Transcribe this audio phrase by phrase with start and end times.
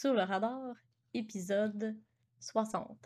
[0.00, 0.76] Sur le radar,
[1.12, 1.96] épisode
[2.38, 2.96] 60.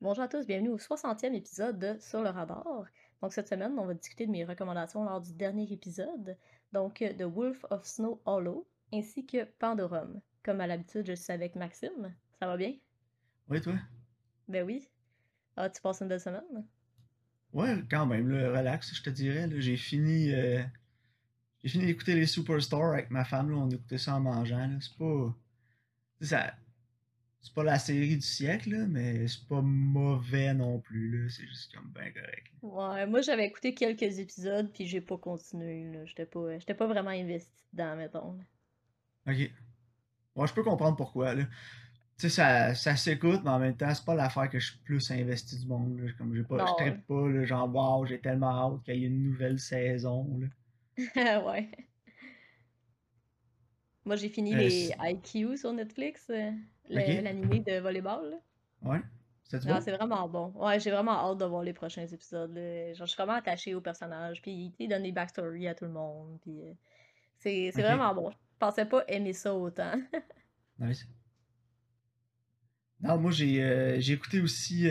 [0.00, 2.84] Bonjour à tous, bienvenue au 60e épisode de Sur le radar.
[3.20, 6.36] Donc cette semaine, on va discuter de mes recommandations lors du dernier épisode,
[6.72, 8.64] donc The Wolf of Snow Hollow,
[8.94, 10.20] ainsi que Pandorum.
[10.44, 12.14] Comme à l'habitude, je suis avec Maxime.
[12.38, 12.76] Ça va bien?
[13.48, 13.74] Oui, toi?
[14.46, 14.88] Ben oui.
[15.56, 16.64] Ah, tu passes une belle semaine?
[17.52, 19.50] Ouais, quand même, là, relax, je te dirais.
[19.60, 20.32] J'ai fini.
[20.32, 20.62] euh,
[21.64, 23.56] J'ai fini d'écouter les Superstars avec ma femme, là.
[23.56, 24.78] On écoutait ça en mangeant.
[24.80, 25.34] C'est pas.
[26.20, 26.54] C'est ça.
[27.42, 31.30] C'est pas la série du siècle, là, mais c'est pas mauvais non plus.
[31.30, 32.52] C'est juste comme bien correct.
[32.62, 35.84] Ouais, moi j'avais écouté quelques épisodes puis j'ai pas continué.
[35.90, 36.04] là.
[36.04, 38.38] J'étais pas, j'étais pas vraiment investi dedans, mettons.
[39.26, 39.50] Ok.
[40.36, 41.44] Moi, je peux comprendre pourquoi, là.
[42.18, 44.78] Tu sais, ça, ça s'écoute, mais en même temps, c'est pas l'affaire que je suis
[44.80, 46.12] plus investi du monde, là.
[46.18, 46.58] Comme j'ai pas.
[46.58, 50.38] Non, Je pas, là, genre, wow, j'ai tellement hâte qu'il y ait une nouvelle saison,
[50.38, 50.48] là.
[51.46, 51.70] ouais.
[54.10, 56.50] Moi j'ai fini Euh, les IQ sur Netflix, euh,
[56.88, 58.30] l'animé de volleyball.
[58.30, 58.36] là.
[58.82, 59.00] Ouais.
[59.44, 59.80] C'est Ah, bon?
[59.80, 60.52] c'est vraiment bon.
[60.56, 62.52] Ouais, j'ai vraiment hâte de voir les prochains épisodes.
[62.52, 62.92] là.
[62.92, 65.92] Genre, je suis vraiment attachée au personnage, puis il donne des backstories à tout le
[65.92, 66.40] monde.
[66.42, 66.72] Puis euh,
[67.38, 68.32] c'est vraiment bon.
[68.32, 69.92] Je pensais pas aimer ça autant.
[70.80, 71.06] Nice.
[73.00, 74.88] Non, moi j'ai euh, écouté aussi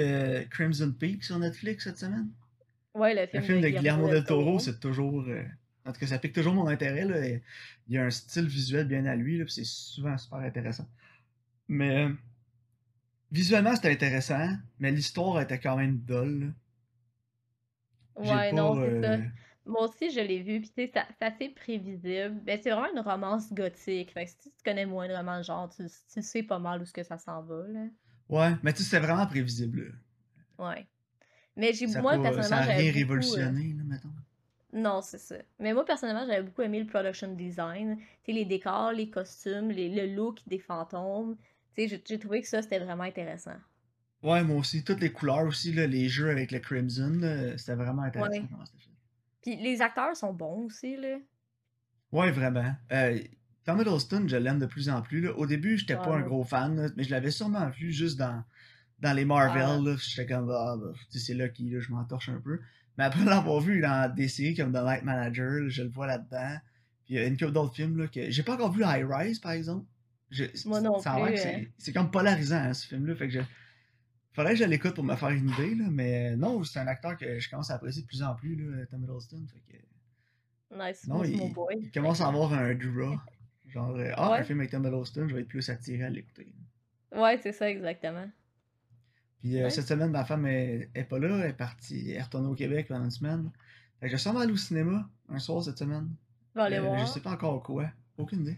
[0.49, 2.29] Crimson Peak sur Netflix cette semaine.
[2.95, 4.59] ouais, le Le film, film de Guillermo del Toro, Toro.
[4.59, 5.23] c'est toujours.
[5.27, 5.43] euh,
[5.85, 7.05] En tout cas, ça pique toujours mon intérêt.
[7.05, 7.25] Là.
[7.25, 7.41] et
[7.87, 10.87] Il y a un style visuel bien à lui, c'est souvent super intéressant.
[11.67, 12.09] Mais euh,
[13.31, 15.99] visuellement, c'était intéressant, mais l'histoire était quand même.
[18.21, 18.55] J'ai Ouais, pas.
[18.55, 19.13] non, c'est ça.
[19.13, 19.23] euh,
[19.65, 22.41] Moi aussi, je l'ai vu, puis ça- c'est assez prévisible.
[22.43, 24.11] Ben, c'est vraiment une romance gothique.
[24.11, 26.93] Fait que si tu connais moindrement le genre, tu, tu sais pas mal où ce
[26.93, 27.85] que ça s'en va, là.
[28.29, 29.93] Ouais, mais tu sais, c'était vraiment prévisible.
[30.57, 30.69] là.
[30.69, 30.87] Ouais.
[31.55, 33.37] Mais j'ai, Ça moi, n'a personnellement, rien j'avais beaucoup...
[33.37, 34.13] euh, révolutionné, là, mettons.
[34.73, 35.35] Non, c'est ça.
[35.59, 37.97] Mais moi, personnellement, j'avais beaucoup aimé le production design.
[37.97, 41.37] Tu sais, les décors, les costumes, les- le look des fantômes.
[41.75, 43.57] Tu sais, j'ai trouvé que ça, c'était vraiment intéressant.
[44.21, 44.83] Ouais, moi aussi.
[44.83, 47.19] Toutes les couleurs aussi, là, les jeux avec le Crimson,
[47.57, 48.49] c'était vraiment intéressant Ouais.
[49.41, 51.17] Puis les acteurs sont bons aussi, là.
[52.11, 52.75] Ouais, vraiment.
[52.91, 53.19] Euh,
[53.65, 55.21] Tom Hiddleston, je l'aime de plus en plus.
[55.21, 55.31] Là.
[55.37, 58.17] Au début, j'étais Ouais, pas un gros fan, là, mais je l'avais sûrement vu juste
[58.17, 58.43] dans,
[58.99, 59.63] dans les Marvel.
[59.63, 59.95] Ah, là.
[59.97, 62.59] J'étais comme, ah, bah, tu sais, c'est là, je m'en torche un peu.
[62.99, 66.05] Mais après l'avoir vu dans des séries comme The Night Manager, là, je le vois
[66.05, 66.57] là-dedans.
[67.05, 69.07] Puis il y a une couple d'autres films là, que j'ai pas encore vu High
[69.09, 69.85] Rise, par exemple.
[70.31, 71.63] Je, moi non euh.
[71.77, 73.15] c'est comme polarisant, hein, ce film-là.
[73.15, 73.39] Fait que je.
[74.33, 77.17] Faudrait que je l'écoute pour me faire une idée, là, mais non, c'est un acteur
[77.17, 79.47] que je commence à apprécier de plus en plus, là, Tom Hiddleston.
[79.47, 81.75] Fait que, Nice, non, mon il, boy.
[81.81, 83.17] il commence à avoir un draw.
[83.69, 86.53] Genre, euh, ah, un film avec Tom Hiddleston, je vais être plus attiré à l'écouter.
[87.15, 88.29] ouais, c'est ça, exactement.
[89.39, 92.21] Puis euh, cette semaine, ma femme est, est pas là, elle est partie, elle est
[92.21, 93.49] retournée au Québec pendant une semaine.
[93.99, 96.09] Fait que je vais sûrement aller au cinéma un soir cette semaine.
[96.55, 97.87] Je vais aller Euh, je sais pas encore quoi.
[98.17, 98.57] Aucune idée.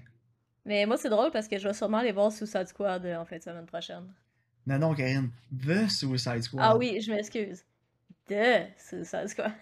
[0.66, 3.26] Mais moi, c'est drôle parce que je vais sûrement aller voir Suicide Squad euh, en
[3.26, 4.06] fin de semaine prochaine.
[4.68, 5.30] Non, non, Karine.
[5.52, 6.78] The Suicide Ah Squad.
[6.78, 7.64] oui, je m'excuse.
[8.30, 9.52] De Suicide Squad.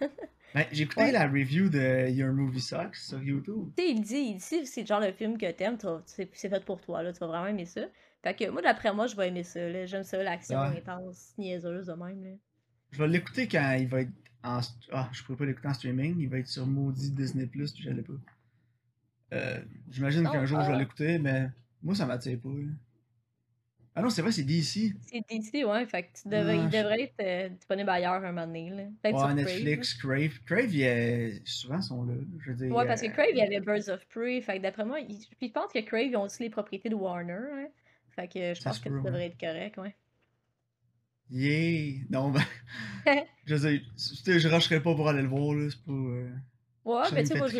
[0.54, 1.12] Ben, j'ai écouté Ouais.
[1.12, 3.70] la review de Your Movie Sucks sur YouTube.
[3.76, 6.26] Tu sais, il dit, il dit, si c'est le genre le film que t'aimes, c'est
[6.34, 7.82] fait pour toi, là, tu vas vraiment aimer ça.
[8.22, 9.86] Fait que moi, d'après moi, je vais aimer ça, là.
[9.86, 10.78] J'aime ça, l'action Ouais.
[10.78, 12.30] intense, niaiseuse de même, là.
[12.90, 14.10] Je vais l'écouter quand il va être
[14.42, 14.60] en.
[14.90, 16.16] Ah, je pourrais pas l'écouter en streaming.
[16.18, 18.12] Il va être sur maudit Disney Plus, puis je l'ai pas.
[19.32, 19.60] Euh,
[19.90, 21.48] J'imagine qu'un jour je vais euh, l'écouter, mais
[21.82, 22.48] moi ça m'attire pas.
[22.48, 22.72] là.
[23.96, 24.92] Ah non, c'est vrai, c'est DC.
[25.06, 28.12] c'est DC, ouais, fait que tu devrais, il Ah, je- devrait être euh, disponible ailleurs
[28.24, 28.84] un moment donné, là.
[29.10, 29.34] Sur Ouais, là.
[29.34, 30.38] Netflix, Crave.
[30.46, 31.42] Crave, il est...
[31.44, 32.14] souvent sont là.
[32.38, 32.74] Je veux dire.
[32.76, 35.18] Ouais, parce que Crave, il y avait Birds of Prey, fait que d'après moi, il...
[35.38, 37.66] puis je pense que Crave, ils ont aussi les propriétés de Warner, hein.
[38.14, 39.02] Fait que je Ça pense se que ouais.
[39.02, 39.94] devrais être correct, ouais.
[41.30, 41.98] Yeah!
[42.10, 42.42] Non, ben.
[43.46, 43.80] Je veux dire,
[44.40, 45.68] je rusherai pas pour aller le voir, là.
[45.70, 45.92] C'est pas.
[45.92, 46.30] euh,
[46.84, 47.58] Ouais, Ça mais tu sais, moi, je.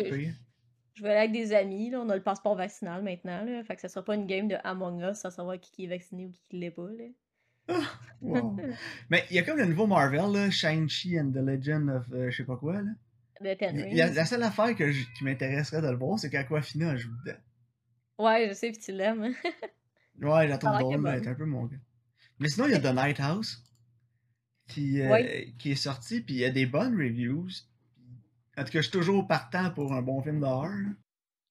[1.01, 1.99] Je vais aller avec des amis, là.
[1.99, 3.63] On a le passeport vaccinal maintenant, là.
[3.63, 5.87] Fait que ça sera pas une game de Among Us à savoir qui qui est
[5.87, 7.05] vacciné ou qui qui l'est pas, là.
[8.21, 8.55] Wow.
[9.09, 12.29] Mais il y a comme le nouveau Marvel, là, Shang-Chi and the Legend of euh,
[12.29, 12.91] je sais pas quoi, là.
[13.43, 16.95] Il y a- la seule affaire que je- qui m'intéresserait de le voir, c'est qu'Aquafina
[16.95, 17.37] joue dedans.
[18.19, 19.23] Ouais, je sais, pis tu l'aimes.
[19.23, 19.33] hein.
[20.21, 21.23] Ouais, la est drôle, mais elle bonne.
[21.23, 21.77] est un peu mon gars.
[22.37, 23.63] Mais sinon, il y a The Night House
[24.67, 25.53] qui, euh, Ouais.
[25.57, 27.47] qui est sorti, puis il y a des bonnes reviews.
[28.57, 30.71] En tout cas, je suis toujours partant pour un bon film d'horreur?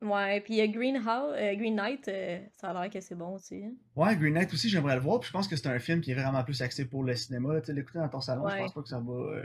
[0.03, 3.01] Ouais, pis il y a Green, House, euh, Green Knight, euh, ça a l'air que
[3.01, 3.63] c'est bon aussi.
[3.65, 3.73] hein.
[3.97, 6.13] Ouais, Green Knight aussi, j'aimerais le voir, puis je pense que c'est un film qui
[6.13, 7.61] est vraiment plus axé pour le cinéma.
[7.61, 9.45] Tu l'écouter dans ton salon, je pense pas que ça va, euh,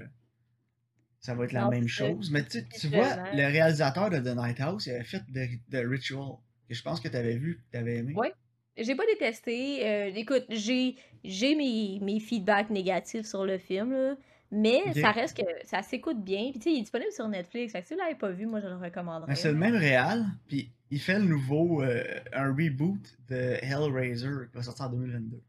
[1.20, 2.32] ça va être la Non, même chose.
[2.32, 6.38] Mais tu, vois, le réalisateur de The Night House, il avait fait The, The Ritual,
[6.70, 8.14] que je pense que tu avais vu, que tu avais aimé.
[8.16, 8.34] Ouais.
[8.78, 10.10] J'ai pas détesté.
[10.18, 14.16] écoute, j'ai j'ai mes, mes feedbacks négatifs sur le film, là,
[14.56, 16.50] mais ça reste que ça s'écoute bien.
[16.52, 17.74] Puis tu sais, il est disponible sur Netflix.
[17.74, 19.36] Fait que si vous l'avez pas vu, moi je le recommanderais.
[19.36, 22.04] C'est le même réal, puis il fait le nouveau, euh,
[22.34, 25.42] un reboot de Hellraiser qui va sortir en 2022.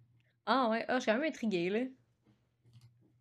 [0.46, 1.80] Ah ouais, ah, je suis quand même intriguée, là.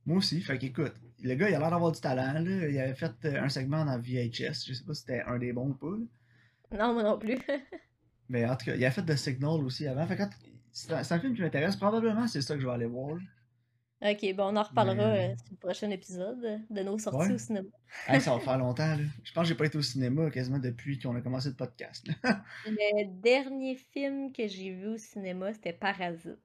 [0.05, 0.93] Moi aussi, fait qu'écoute,
[1.23, 2.67] le gars, il a l'air d'avoir du talent, là.
[2.67, 5.53] Il avait fait euh, un segment dans VHS, je sais pas si c'était un des
[5.53, 6.05] bons ou pas, là.
[6.79, 7.37] Non, moi non plus.
[8.29, 10.05] Mais en tout cas, il a fait The Signal aussi avant.
[10.07, 10.23] Fait que
[10.71, 11.75] c'est un, c'est un film qui m'intéresse.
[11.75, 13.17] Probablement, c'est ça que je vais aller voir.
[14.01, 17.27] Ok, bon, on en reparlera Mais- euh, sur le prochain épisode euh, de nos sorties
[17.29, 17.33] Ouais.
[17.33, 17.67] au cinéma.
[18.07, 19.03] Hey, ça va faire longtemps, là.
[19.23, 22.07] Je pense que j'ai pas été au cinéma quasiment depuis qu'on a commencé le podcast,
[22.07, 22.13] là.
[22.65, 26.37] Le dernier film que j'ai vu au cinéma, c'était Parasite.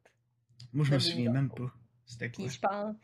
[0.73, 1.35] Moi, je me souviens 2011.
[1.35, 1.73] même pas.
[2.07, 2.45] C'était quoi?
[2.45, 2.97] Puis je pense,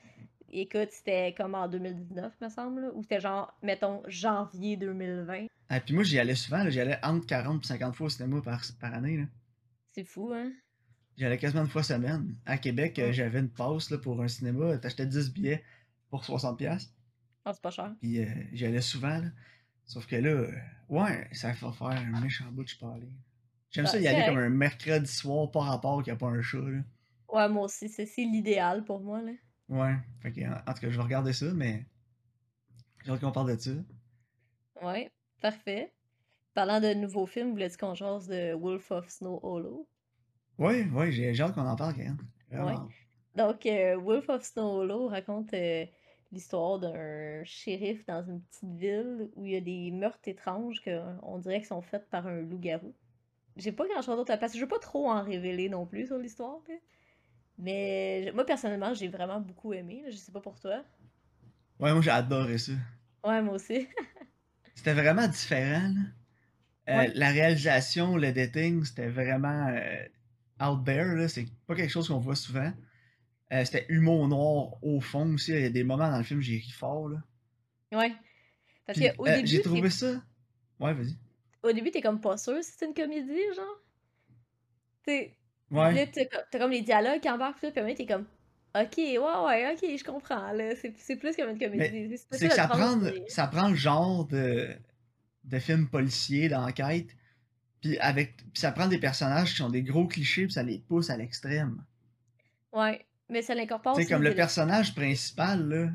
[0.50, 5.46] écoute, c'était comme en 2019, me semble, là, ou c'était genre, mettons, janvier 2020.
[5.68, 6.70] Ah, puis moi, j'y allais souvent, là.
[6.70, 9.24] J'y allais entre 40 et 50 fois au cinéma par, par année, là.
[9.92, 10.52] C'est fou, hein?
[11.16, 12.36] J'y allais quasiment une fois semaine.
[12.44, 13.12] À Québec, euh, Ouais.
[13.12, 14.76] j'avais une passe, là, pour un cinéma.
[14.78, 15.62] T'achetais 10 billets
[16.10, 16.56] pour 60$.
[16.56, 16.92] piastres.
[17.44, 17.94] Ah, c'est pas cher.
[18.00, 19.28] Puis euh, j'y allais souvent, là.
[19.84, 20.52] Sauf que là, euh,
[20.88, 23.08] ouais, ça va faire un méchant bout de je peux aller.
[23.70, 26.26] J'aime Bah, ça y aller comme un mercredi soir, par rapport qu'il n'y a pas
[26.28, 26.80] un chat, là.
[27.32, 29.32] Ouais, moi aussi, c'est c'est l'idéal pour moi, là.
[29.68, 29.96] Ouais.
[30.20, 31.86] Fait que, en, en tout cas, je vais regarder ça, mais.
[33.04, 33.70] J'ai hâte qu'on parle de ça.
[34.82, 35.10] Ouais,
[35.40, 35.92] parfait.
[36.54, 39.88] Parlant de nouveaux films, voulais-tu qu'on jase de Wolf of Snow Hollow?
[40.58, 41.94] Ouais, ouais, j'ai hâte qu'on en parle.
[42.50, 42.66] Vraiment.
[42.84, 42.92] Ouais.
[43.34, 45.84] Donc, euh, Wolf of Snow Hollow raconte euh,
[46.32, 51.38] l'histoire d'un shérif dans une petite ville où il y a des meurtres étranges qu'on
[51.38, 52.94] dirait qu'ils sont faits par un loup-garou.
[53.56, 54.56] J'ai pas grand-chose d'autre à passer.
[54.58, 56.60] Je veux pas trop en révéler non plus sur l'histoire.
[57.58, 60.02] Mais moi, personnellement, j'ai vraiment beaucoup aimé.
[60.04, 60.10] là.
[60.10, 60.82] Je sais pas pour toi.
[61.78, 62.72] Ouais, moi, j'ai adoré ça.
[63.24, 63.86] Ouais, moi aussi.
[64.74, 66.00] C'était vraiment différent, là.
[66.88, 67.12] Euh, Ouais.
[67.16, 70.04] La réalisation, le dating, c'était vraiment euh,
[70.60, 71.28] out there, là.
[71.28, 72.72] C'est pas quelque chose qu'on voit souvent.
[73.52, 75.52] Euh, c'était humour noir au fond aussi.
[75.52, 77.18] Il y a des moments dans le film, j'ai ri fort, là.
[77.92, 78.12] Ouais.
[78.86, 80.22] Parce Puis, qu'au euh, début, j'ai t'es- trouvé ça.
[80.80, 81.16] Ouais, vas-y.
[81.62, 83.80] au début, t'es comme pas sûr si c'est une comédie, genre.
[85.02, 85.36] T'sais,
[85.70, 85.92] Ouais.
[85.94, 88.24] Là, t'as co- t'as comme les dialogues qui embarquent, tout, puis t'es comme,
[88.76, 90.76] ok, ouais, ouais, ok, je comprends, là.
[90.76, 92.06] C'est c'est plus comme une comédie.
[92.08, 94.68] Mais C'est C'est que ça prend, ça prend le genre de,
[95.42, 97.08] de film policier, d'enquête.
[97.86, 100.78] Puis avec, puis ça prend des personnages qui ont des gros clichés, puis ça les
[100.78, 101.84] pousse à l'extrême.
[102.72, 104.08] Ouais, mais ça l'incorpore aussi.
[104.08, 105.90] comme le personnage principal, là,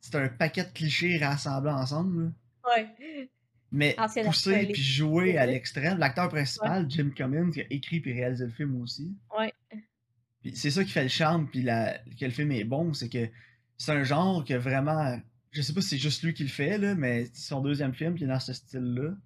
[0.00, 2.30] c'est un paquet de clichés rassemblés ensemble, là.
[2.64, 3.28] Ouais.
[3.72, 5.98] mais Ancien poussé acteur, puis joué à l'extrême.
[5.98, 9.12] L'acteur principal, Jim Cummins, qui a écrit puis réalisé le film aussi.
[9.36, 9.52] Ouais.
[10.42, 13.08] Puis c'est ça qui fait le charme, puis la, que le film est bon, c'est
[13.08, 13.28] que
[13.76, 15.20] c'est un genre que vraiment,
[15.50, 17.92] je sais pas si c'est juste lui qui le fait, là, mais c'est son deuxième
[17.92, 19.16] film qui est dans ce style-là.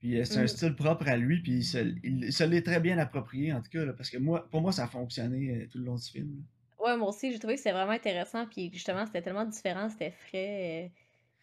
[0.00, 0.48] Puis euh, c'est un Mhm.
[0.48, 3.70] style propre à lui, puis il se, il se l'est très bien approprié, en tout
[3.70, 6.04] cas, là, parce que moi, pour moi, ça a fonctionné euh, tout le long du
[6.08, 6.36] film.
[6.36, 6.84] là.
[6.86, 10.10] Ouais, moi aussi, j'ai trouvé que c'était vraiment intéressant, puis justement, c'était tellement différent, c'était
[10.12, 10.90] frais.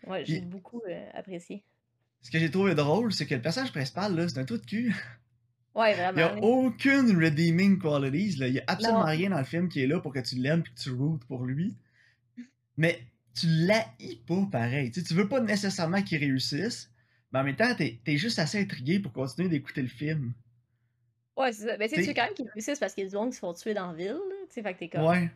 [0.05, 1.63] euh, Ouais, j'ai beaucoup euh, apprécié.
[2.21, 4.65] Ce que j'ai trouvé drôle, c'est que le personnage principal, là, c'est un trou de
[4.65, 4.95] cul.
[5.75, 6.41] Ouais, Il n'y vraiment.
[6.41, 8.37] a aucune redeeming qualities.
[8.37, 8.47] Là.
[8.47, 9.05] Il n'y a absolument Non.
[9.05, 11.23] rien dans le film qui est là pour que tu l'aimes et que tu rootes
[11.25, 11.75] pour lui.
[12.77, 12.99] Mais
[13.33, 14.91] tu l'haïs pas pareil.
[14.91, 16.91] Tu, sais, tu veux pas nécessairement qu'il réussisse,
[17.31, 20.33] mais en même temps, t'es es juste assez intrigué pour continuer d'écouter le film.
[21.35, 21.77] Ouais, c'est ça.
[21.77, 23.15] Mais tu sais, T'sais- tu veux quand même qu'ils réussissent parce qu'il y a du
[23.15, 24.17] monde qui se font tuer dans la ville.
[24.47, 25.05] Tu sais, fait que t'es comme.
[25.05, 25.29] Ouais.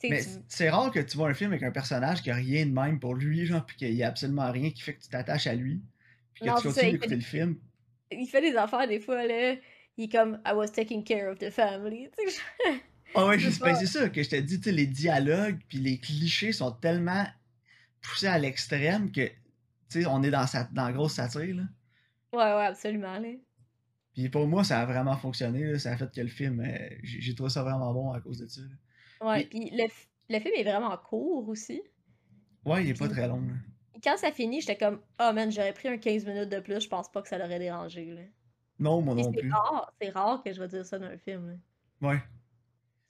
[0.00, 2.34] sais, Mais tu- c'est rare que tu vois un film avec un personnage qui a
[2.36, 5.02] rien de même pour lui, genre, puis qu'il y a absolument rien qui fait que
[5.02, 5.82] tu t'attaches à lui.
[6.34, 7.56] Puis que Non, tu c'est continues fait d'écouter le film.
[8.12, 9.56] il fait des affaires des fois, là.
[9.96, 12.08] Il est comme I was taking care of the family.
[12.16, 12.40] Sais,
[13.16, 13.74] Ah ouais, sais ben, pas.
[13.74, 17.26] c'est ça que je te dis, tu sais, les dialogues puis les clichés sont tellement
[18.02, 19.28] poussés à l'extrême que,
[19.90, 21.62] tu sais, on est dans, sa, dans la grosse satire, là.
[22.32, 23.28] Ouais, ouais, absolument, là.
[24.12, 25.78] Puis pour moi, ça a vraiment fonctionné, là.
[25.78, 28.46] Ça a fait que le film, euh, j'ai trouvé ça vraiment bon à cause de
[28.46, 28.60] ça.
[28.60, 29.28] là.
[29.30, 29.84] Ouais, puis le,
[30.28, 31.82] le film est vraiment court aussi.
[32.64, 33.54] Ouais, il est pas très long, là.
[34.02, 36.88] Quand ça finit, j'étais comme, oh man, j'aurais pris un 15 minutes de plus, je
[36.88, 38.20] pense pas que ça l'aurait dérangé, là.
[38.78, 39.50] Non, moi non c'est plus.
[39.50, 42.08] rare, c'est rare que je vais dire ça dans un film, là.
[42.08, 42.22] Ouais.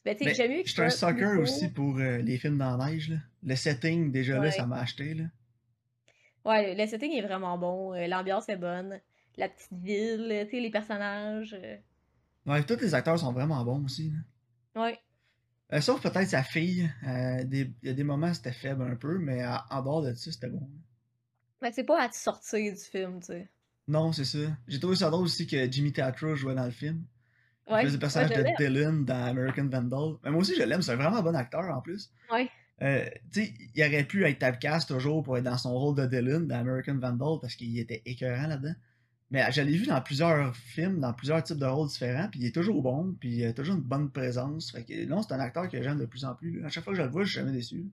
[0.05, 0.43] Ben, je suis
[0.81, 3.17] un soit plus sucker aussi pour euh, les films dans la neige, là.
[3.43, 5.25] Le setting, déjà là, ça m'a acheté, là.
[6.49, 9.01] Ouais, le, setting est vraiment bon, euh, l'ambiance est bonne,
[9.37, 11.55] la petite ville, tu sais, les personnages.
[11.55, 11.77] euh,
[12.47, 14.83] Ouais, tous les acteurs sont vraiment bons aussi, là.
[14.83, 14.99] Ouais.
[15.73, 16.91] Euh, sauf peut-être sa fille.
[17.07, 20.15] Euh, des- Il y a des moments, c'était faible un peu, mais en dehors de
[20.15, 20.69] ça, c'était bon.
[21.63, 23.49] Mais c'est pas à te sortir du film, tu sais.
[23.89, 24.39] Non, c'est ça.
[24.69, 27.05] J'ai trouvé ça drôle aussi que Jimmy Tatro jouait dans le film.
[27.71, 28.57] Il Ouais, faisait le ouais, personnage je de l'aime.
[28.57, 30.17] Dylan dans American Vandal.
[30.25, 30.83] Mais moi aussi, je l'aime.
[30.83, 32.13] C'est un vraiment bon acteur en plus.
[32.31, 32.51] Ouais.
[32.81, 36.07] Euh, tu sais, il aurait pu être typecast toujours pour être dans son rôle de
[36.07, 38.75] Dylan dans American Vandal parce qu'il était écœurant là-dedans.
[39.31, 42.47] Mais je l'ai vu dans plusieurs films, dans plusieurs types de rôles différents, puis il
[42.47, 44.71] est toujours bon, puis il a toujours une bonne présence.
[44.71, 46.61] Fait que non, c'est un acteur que j'aime de plus en plus.
[46.61, 46.67] là.
[46.67, 47.85] À chaque fois que je le vois, je suis jamais déçu.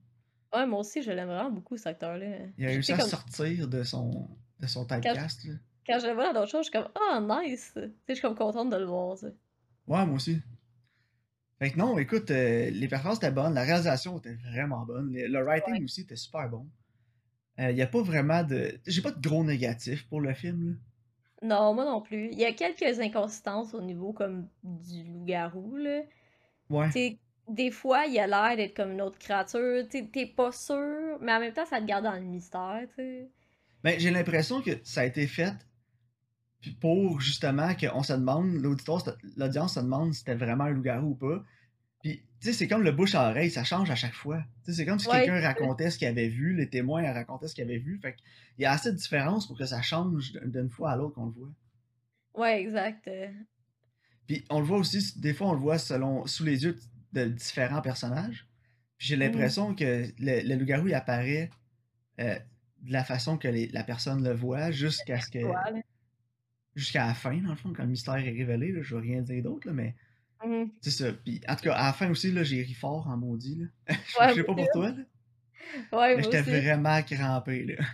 [0.54, 2.26] Ouais, moi aussi, je l'aime vraiment beaucoup, cet acteur-là.
[2.56, 4.28] Il a réussi à comme- sortir de son,
[4.60, 5.46] de son typecast.
[5.86, 7.72] quand je le vois dans d'autres choses, je suis comme Ah, nice!
[7.74, 9.26] Tu sais, je suis comme contente de le voir, ça.
[9.26, 10.40] Ouais, moi aussi.
[11.58, 15.26] Fait que non, écoute, euh, les performances étaient bonnes, la réalisation était vraiment bonne, le,
[15.26, 16.66] le writing aussi était super bon.
[17.58, 18.78] Il n'y a pas vraiment de.
[18.86, 20.74] J'ai pas de gros négatifs pour le film, là.
[21.42, 22.28] Non, moi non plus.
[22.32, 26.02] Il y a quelques inconsistances au niveau comme du loup-garou, là.
[26.68, 27.18] Ouais.
[27.48, 29.86] Des fois, il a l'air d'être comme une autre créature.
[29.88, 33.30] T'es pas sûr, mais en même temps, ça te garde dans le mystère, tu sais.
[33.84, 35.54] Ben, j'ai l'impression que ça a été fait
[36.60, 39.02] puis pour justement qu'on se demande, l'auditoire,
[39.36, 41.44] l'audience se demande si c'était vraiment un loup-garou ou pas.
[42.02, 44.38] Puis, tu sais, c'est comme le bouche à oreille, ça change à chaque fois.
[44.64, 45.24] Tu sais, c'est comme si Ouais.
[45.24, 47.98] quelqu'un racontait ce qu'il avait vu, les témoins racontaient ce qu'ils avaient vu.
[48.00, 48.24] Fait qu'il
[48.62, 51.32] y a assez de différence pour que ça change d'une fois à l'autre qu'on le
[51.32, 51.52] voit.
[52.34, 53.08] Ouais, exact.
[53.08, 53.28] euh.
[54.26, 56.76] Puis on le voit aussi, des fois on le voit selon sous les yeux
[57.12, 58.46] de différents personnages.
[58.98, 61.50] Puis j'ai l'impression que le, le loup-garou il apparaît
[62.20, 62.34] euh,
[62.82, 65.82] de la façon que les- la personne le voit jusqu'à ce que Ouais.
[66.76, 68.70] Jusqu'à la fin, dans le fond, quand le mystère est révélé.
[68.70, 69.94] Là, je veux rien dire d'autre, mais
[70.44, 70.70] Mhm.
[70.82, 71.12] c'est ça.
[71.12, 73.56] Puis en tout cas, à la fin aussi, là, j'ai ri fort en maudit.
[73.56, 73.66] Là.
[74.30, 74.96] je sais pas pour toi, là,
[75.92, 77.64] Ouais, mais j'étais vraiment crampé.
[77.64, 77.84] Là.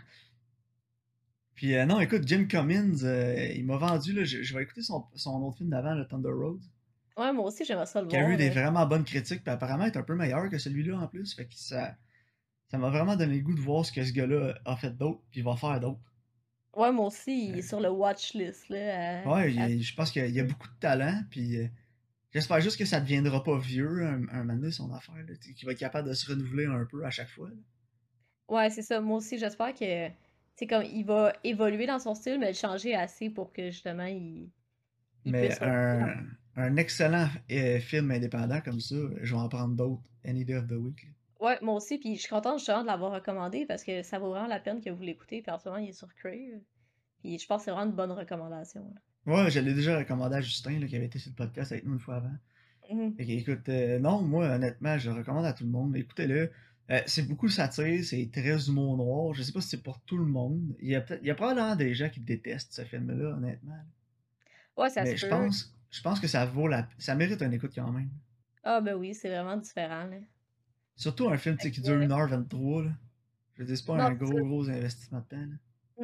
[1.55, 4.83] Puis euh, non, écoute, Jim Cummins, euh, il m'a vendu, là, je, je vais écouter
[4.83, 6.61] son, son autre film d'avant, le Thunder Road.
[7.17, 8.33] Ouais, moi aussi, j'aimerais ça le qui a voir.
[8.33, 8.53] eu des euh.
[8.53, 11.35] vraiment bonnes critiques, puis apparemment est un peu meilleur que celui-là en plus.
[11.35, 11.95] Fait que ça
[12.69, 15.21] ça m'a vraiment donné le goût de voir ce que ce gars-là a fait d'autre,
[15.31, 16.01] puis va faire d'autre.
[16.75, 19.23] Ouais, moi aussi, il est sur le watch list, là.
[19.25, 21.59] à- Ouais, à- je pense qu'il y a- il y a beaucoup de talent, puis
[21.59, 21.67] euh,
[22.33, 25.15] j'espère juste que ça ne deviendra pas vieux un, un moment donné, son affaire,
[25.57, 27.49] qu'il va être capable de se renouveler un peu à chaque fois.
[27.49, 27.55] là.
[28.49, 29.01] Ouais, c'est ça.
[29.01, 30.15] Moi aussi, j'espère que, tu
[30.57, 34.05] sais, comme, il va évoluer dans son style, mais le changer assez pour que, justement,
[34.07, 34.51] il,
[35.25, 36.15] il Mais un,
[36.57, 40.67] un excellent euh, film indépendant comme ça, je vais en prendre d'autres, Any Day of
[40.67, 41.05] the Week.
[41.05, 41.11] là.
[41.43, 44.31] Ouais, moi aussi, puis je suis contente, justement, de l'avoir recommandé, parce que ça vaut
[44.31, 46.61] vraiment la peine que vous l'écoutez, puis en ce moment, il est sur Crave.
[47.21, 49.01] Puis je pense que c'est vraiment une bonne recommandation, là.
[49.25, 51.85] Ouais, je l'ai déjà recommandé à Justin, là, qui avait été sur le podcast avec
[51.85, 52.35] nous une fois avant.
[53.17, 55.97] Fait que, écoute, euh, non, moi, honnêtement, je le recommande à tout le monde.
[55.97, 56.51] Écoutez-le.
[56.91, 59.35] Euh, c'est beaucoup de satire, c'est très humour noir.
[59.35, 60.75] Je sais pas si c'est pour tout le monde.
[60.81, 63.79] Il y a, il y a probablement des gens qui détestent ce film-là, honnêtement.
[64.77, 65.31] Ouais, ça Mais se je peut.
[65.31, 68.11] pense, je pense que ça vaut la, ça mérite une écoute quand même.
[68.65, 70.17] Ah, ben oui, c'est vraiment différent, là.
[70.97, 72.85] Surtout un film qui dure que- 1h23.
[72.85, 72.91] Là.
[73.55, 75.37] Je veux dire, c'est pas Non, un gros, gros investissement de temps.
[75.37, 75.57] Là.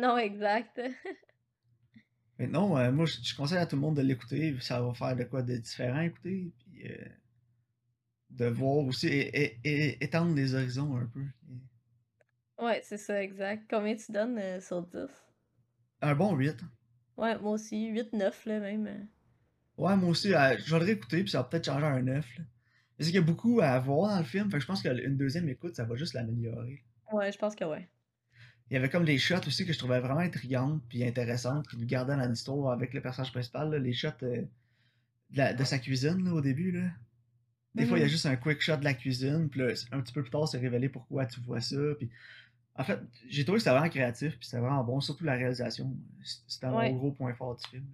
[0.09, 0.81] Non, exact.
[2.39, 4.57] Mais non, euh, moi, je, je conseille à tout le monde de l'écouter.
[4.61, 6.53] Ça va faire de quoi de différent écouter.
[6.59, 7.05] Puis, euh,
[8.31, 11.25] de voir aussi, et, et- et- étendre les horizons un peu.
[12.63, 13.65] Ouais, c'est ça, exact.
[13.69, 15.09] Combien tu donnes euh, sur 10?
[16.03, 16.57] Un bon 8.
[17.17, 18.87] Ouais, moi aussi, 8-9, là, même.
[18.87, 19.05] euh.
[19.77, 20.35] Ouais, moi aussi, je
[20.73, 22.39] vais le réécouter, puis ça va peut-être changer à un 9.
[22.39, 22.45] Là.
[22.99, 25.17] C'est qu'il y a beaucoup à voir dans le film, fait que je pense qu'une
[25.17, 26.83] deuxième écoute, ça va juste l'améliorer.
[27.13, 27.89] Ouais, je pense que ouais.
[28.71, 31.77] Il y avait comme des shots aussi que je trouvais vraiment intrigantes, puis intéressantes, qui
[31.79, 34.43] nous gardaient dans l'histoire avec le personnage principal, là, les shots euh,
[35.31, 36.73] de, la- de sa cuisine là, au début.
[36.73, 36.91] Là.
[37.75, 38.11] Des fois, il y a Mhm.
[38.11, 40.59] juste un quick shot de la cuisine, puis là, un petit peu plus tard, c'est
[40.59, 41.77] révélé pourquoi tu vois ça.
[41.99, 42.11] Puis...
[42.75, 45.97] En fait, j'ai trouvé que c'était vraiment créatif, puis c'était vraiment bon, surtout la réalisation.
[46.47, 46.93] C'était un Ouais.
[46.93, 47.87] gros point fort du film.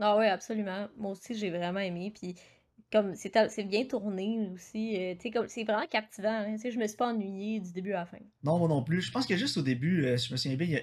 [0.00, 0.88] Ah ouais, absolument.
[0.96, 2.12] Moi aussi, j'ai vraiment aimé.
[2.12, 2.34] Puis,
[2.92, 4.96] comme, c'est bien tourné aussi.
[4.96, 6.28] euh, sais, comme, c'est vraiment captivant.
[6.28, 6.56] hein.
[6.62, 8.18] Je me suis pas ennuyée du début à la fin.
[8.44, 9.00] Non, moi non plus.
[9.00, 10.82] Je pense que juste au début, euh, si je me souviens bien, il y a...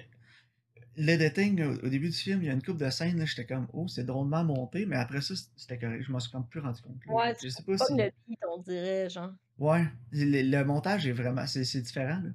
[0.96, 3.86] l'editing au, début du film, il y a une couple de scènes, j'étais comme, oh,
[3.86, 6.02] c'est drôlement monté, mais après ça, c'était correct.
[6.02, 7.04] Je m'en suis comme plus rendu compte.
[7.06, 7.14] là.
[7.14, 7.94] Ouais, je, sais pas si.
[7.94, 9.32] le beat, on dirait, genre.
[9.58, 11.46] Ouais, le, le montage est vraiment.
[11.46, 12.30] C'est c'est différent, là.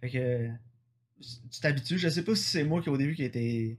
[0.00, 0.48] Fait que.
[1.50, 1.98] Tu t'habitues.
[1.98, 3.78] Je sais pas si c'est moi qui, au début, qui était.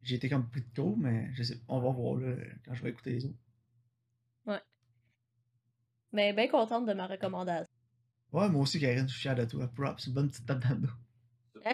[0.00, 1.60] J'ai été comme plus tôt, mais je sais...
[1.68, 3.36] on va voir, là, quand je vais écouter les autres.
[6.12, 7.72] Mais bien contente de ma recommandation.
[8.32, 9.68] Ouais, moi aussi, Karine, je suis fier de toi.
[9.68, 11.64] Props, une bonne petite tape dans le dos.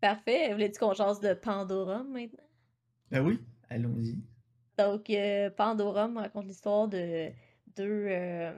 [0.00, 0.52] Parfait.
[0.52, 2.44] Voulais-tu qu'on jase de Pandorum maintenant?
[3.10, 4.18] Ben oui, allons-y.
[4.78, 7.30] Donc, euh, Pandorum raconte l'histoire de
[7.76, 8.52] deux euh,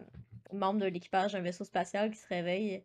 [0.53, 2.83] membres de l'équipage d'un vaisseau spatial qui se réveillent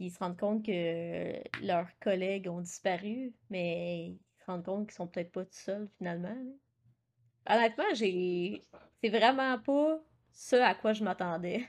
[0.00, 4.86] puis ils se rendent compte que leurs collègues ont disparu, mais ils se rendent compte
[4.86, 6.34] qu'ils sont peut-être pas tout seuls finalement.
[6.34, 7.54] là.
[7.54, 8.62] Honnêtement, j'ai.
[9.02, 10.00] C'est vraiment pas
[10.32, 11.66] ce à quoi je m'attendais.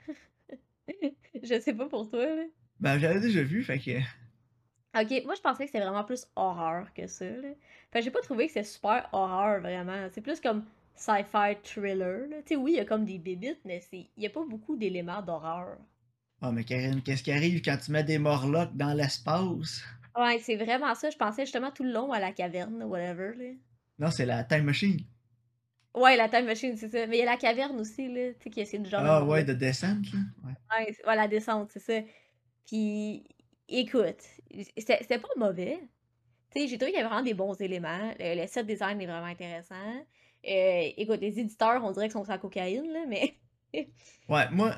[1.44, 2.44] je sais pas pour toi, là.
[2.80, 4.00] Ben, j'avais déjà vu, fait que.
[5.00, 7.50] Ok, moi je pensais que c'était vraiment plus horreur que ça, là.
[7.92, 10.08] Fait que j'ai pas trouvé que c'était super horreur, vraiment.
[10.12, 10.66] C'est plus comme
[10.96, 12.38] sci-fi thriller, là.
[12.46, 14.76] Tu sais, oui, il y a comme des bébites, mais il y a pas beaucoup
[14.76, 15.78] d'éléments d'horreur.
[16.42, 19.84] Ah, mais Karine, qu'est-ce qui arrive quand tu mets des morlocks dans l'espace?
[20.18, 21.10] Ouais, c'est vraiment ça.
[21.10, 23.52] Je pensais justement tout le long à la caverne, whatever, là.
[24.00, 25.00] Non, c'est la Time Machine.
[25.94, 27.06] Ouais, la time machine, c'est ça.
[27.08, 28.34] Mais il y a la caverne aussi, là.
[28.34, 29.02] Tu sais, qui essaie de genre.
[29.04, 30.20] Ah, ouais, de descente, là.
[30.46, 30.96] Ouais.
[31.06, 32.08] Ouais, la descente, c'est ça.
[32.66, 33.24] Puis,
[33.68, 34.22] écoute,
[34.78, 35.80] c'était pas mauvais.
[36.54, 38.14] Tu sais, j'ai trouvé qu'il y avait vraiment des bons éléments.
[38.20, 39.76] Le, le set design est vraiment intéressant.
[40.48, 43.36] Euh, écoute, les éditeurs, on dirait qu'ils sont sur la cocaïne, là, mais.
[44.28, 44.76] Ouais, moi,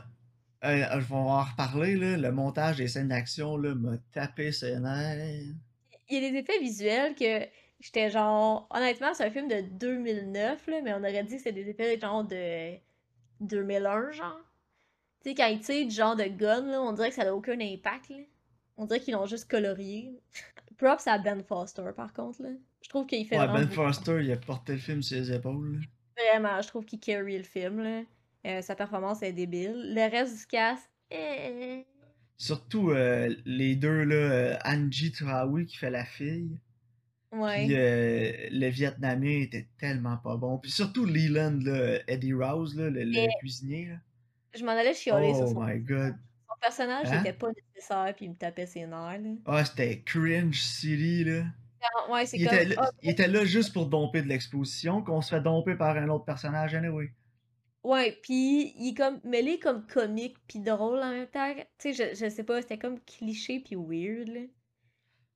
[0.63, 4.79] euh, je vais en reparler, là, le montage des scènes d'action là, m'a tapé ses
[4.79, 5.55] nerfs.
[6.10, 7.48] Il y a des effets visuels que
[7.83, 8.67] j'étais genre.
[8.71, 11.99] Honnêtement, c'est un film de 2009, là, mais on aurait dit que c'était des effets
[11.99, 12.75] genre de
[13.41, 14.39] 2001, genre.
[15.23, 17.35] Tu sais, quand ils tirent du genre de gun, là, on dirait que ça n'a
[17.35, 18.17] aucun impact, là.
[18.77, 20.19] On dirait qu'ils l'ont juste colorié.
[20.77, 22.49] Props à Ben Foster, par contre, là.
[22.81, 25.31] Je trouve qu'il fait Ouais, Ben beaucoup- Foster, il a porté le film sur ses
[25.33, 25.81] épaules.
[26.17, 28.01] Vraiment, je trouve qu'il carry le film, là.
[28.45, 29.93] Euh, sa performance est débile.
[29.95, 31.85] Le reste du cast, eh...
[32.35, 36.57] Surtout euh, les deux, là, euh, Angie Traoui qui fait la fille.
[37.33, 37.65] Ouais.
[37.65, 40.59] Puis euh, le Vietnamien était tellement pas bon.
[40.59, 43.85] Puis surtout Leland, là, Eddie Rouse, là, le, le Mais- cuisinier.
[43.87, 43.95] Là.
[44.55, 46.15] Je m'en allais chialer sur Oh son, my god.
[46.47, 47.21] son personnage, Hein?
[47.21, 49.29] était pas nécessaire, puis il me tapait ses nerfs, là.
[49.45, 51.45] Ah, c'était cringe city, là.
[51.81, 52.55] Ah, Ouais, c'est Il comme...
[52.55, 55.75] était, là, ah, il était là juste pour domper de l'exposition, qu'on se fait domper
[55.75, 57.11] par un autre personnage, anyway.
[57.83, 61.53] Ouais, puis il est comme mêlé comme comique puis drôle en même temps.
[61.79, 64.41] Tu sais, je, je sais pas, c'était comme cliché puis weird, là.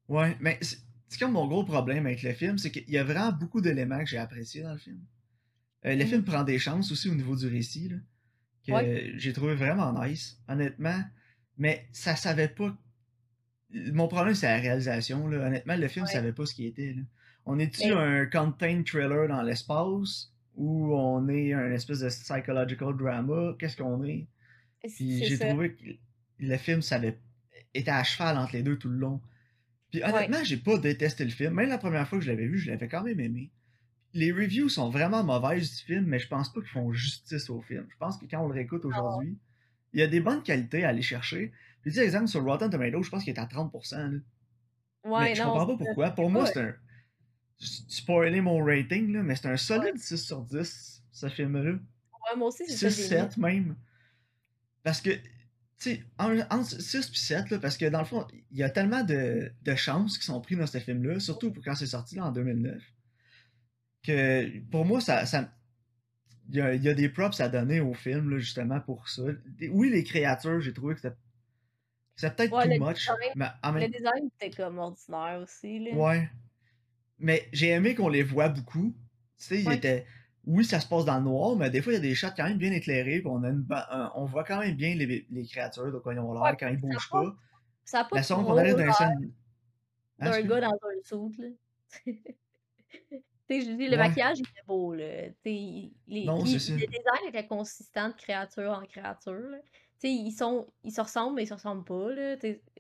[0.08, 0.78] Ouais, mais c'est
[1.08, 4.00] c'est comme mon gros problème avec le film, c'est qu'il y a vraiment beaucoup d'éléments
[4.00, 5.00] que j'ai appréciés dans le film.
[5.86, 6.10] Euh, le Mhm.
[6.10, 7.98] film prend des chances aussi au niveau du récit, là,
[8.66, 9.14] que Ouais.
[9.18, 11.02] j'ai trouvé vraiment nice, honnêtement.
[11.58, 12.76] Mais ça savait pas.
[13.72, 15.28] Mon problème, c'est la réalisation.
[15.28, 15.48] Là.
[15.48, 16.12] Honnêtement, le film Ouais.
[16.12, 16.94] savait pas ce qu'il était.
[16.94, 17.02] Là.
[17.46, 22.96] On est-tu Mais- un content thriller dans l'espace ou on est un espèce de psychological
[22.98, 23.56] drama?
[23.60, 24.28] Qu'est-ce qu'on est?
[24.84, 25.84] Puis j'ai trouvé que
[26.40, 27.18] le film savait,
[27.74, 29.22] était à cheval entre les deux tout le long.
[29.92, 30.10] Puis Ouais.
[30.10, 31.54] honnêtement, j'ai pas détesté le film.
[31.54, 33.52] Même la première fois que je l'avais vu, je l'avais quand même aimé.
[34.14, 37.62] Les reviews sont vraiment mauvaises du film, mais je pense pas qu'ils font justice au
[37.62, 37.86] film.
[37.90, 39.38] Je pense que quand on le réécoute aujourd'hui,
[39.94, 41.52] il y a des bonnes qualités à aller chercher.
[41.82, 43.98] Puis tu sais, exemple, sur Rotten Tomatoes, je pense qu'il est à 30%.
[43.98, 44.20] Là.
[45.04, 46.10] Ouais, mais je non, comprends pas pourquoi.
[46.12, 46.76] Pour moi, c'est un.
[47.60, 51.72] Spoiler mon rating, là, mais c'est un solide 6 sur 10, ce film-là.
[51.72, 52.90] Ouais, moi aussi, c'est ça.
[52.90, 53.30] 6, que j'ai mis.
[53.30, 53.76] 7 même.
[54.84, 55.12] Parce que,
[55.84, 58.70] sais, en- entre 6 et 7, là, parce que dans le fond, il y a
[58.70, 62.16] tellement de, de chances qui sont prises dans ce film-là, surtout pour quand c'est sorti
[62.16, 62.82] là, en 2009,
[64.04, 65.26] que pour moi, ça.
[65.26, 65.54] ça
[66.50, 69.10] il y, a, il y a des props à donner au film, là, justement, pour
[69.10, 69.24] ça.
[69.70, 71.16] Oui, les créatures, j'ai trouvé que c'était
[72.16, 75.80] c'était peut-être Ouais, too much, design- mais en même Le design était comme ordinaire aussi,
[75.80, 75.92] là.
[75.92, 76.30] Ouais.
[77.20, 78.96] Mais j'ai aimé qu'on les voit beaucoup.
[79.38, 79.76] Tu sais, il Ouais.
[79.76, 80.06] était.
[80.48, 82.28] Oui, ça se passe dans le noir, mais des fois, il y a des shots
[82.36, 83.20] quand même bien éclairés.
[83.20, 86.20] Puis on, a une un- on voit quand même bien les, les créatures, quoi ils
[86.20, 87.36] ont l'air, Ouais, quand ils bougent pas.
[87.84, 89.32] Ça a pas La seconde trop qu'on arrive dans l'air une scène.
[90.20, 90.48] D'un excuse.
[90.50, 91.50] gars dans un suit, là.
[93.50, 93.98] Tu sais, je dis, le Ouais.
[93.98, 95.28] maquillage, il était beau, là.
[95.46, 96.74] Il- les, Non, ça.
[96.74, 99.58] le design était consistant de créature en créature, là.
[100.04, 102.36] Ils sont, ils se ressemblent, mais ils se ressemblent pas, là.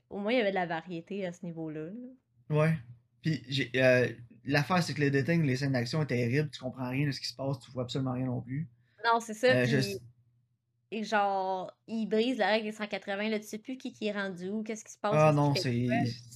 [0.09, 2.55] Au moins, il y avait de la variété à ce niveau-là, là.
[2.55, 2.73] Ouais.
[3.21, 3.71] Puis j'ai.
[3.75, 4.09] euh,
[4.47, 6.49] L'affaire, c'est que les détails, les scènes d'action étaient terribles.
[6.49, 8.67] Tu comprends rien de ce qui se passe, tu vois absolument rien non plus.
[9.05, 9.97] Non, c'est ça, Euh, je-.
[10.89, 14.13] Et genre, ils brisent la règle des 180, là, tu sais plus qui, qui est
[14.13, 15.85] rendu où, qu'est-ce qui se passe, Ah non, c'est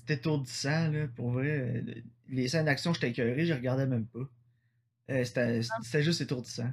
[0.10, 1.47] étourdissant, là, pour vrai.
[1.50, 1.82] Euh,
[2.28, 4.19] Les scènes d'action, j'étais écœuré, je regardais même pas.
[5.10, 6.69] Euh, C'était c'était juste étourdissant.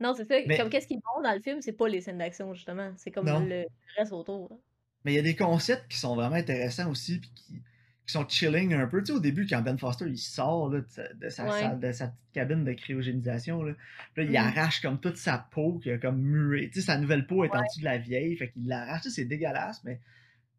[0.00, 2.02] Non, c'est ça, Mais- comme qu'est-ce qui est bon dans le film, c'est pas les
[2.02, 2.92] scènes d'action, justement.
[2.98, 3.40] C'est comme Non.
[3.40, 4.58] le, le reste autour.
[5.04, 7.62] Mais il y a des concepts qui sont vraiment intéressants aussi, puis qui,
[8.06, 9.00] qui sont chilling un peu.
[9.02, 11.60] Tu sais, au début, quand Ben Foster il sort là, de sa, de sa Ouais.
[11.60, 13.72] salle- de sa petite cabine de cryogénisation, là,
[14.16, 14.36] il Mhm.
[14.36, 16.68] arrache comme toute sa peau qui a comme mué.
[16.70, 19.02] Tu sais, sa nouvelle peau est en dessous de la vieille, fait qu'il l'arrache.
[19.02, 20.00] Tu sais, c'est dégueulasse, mais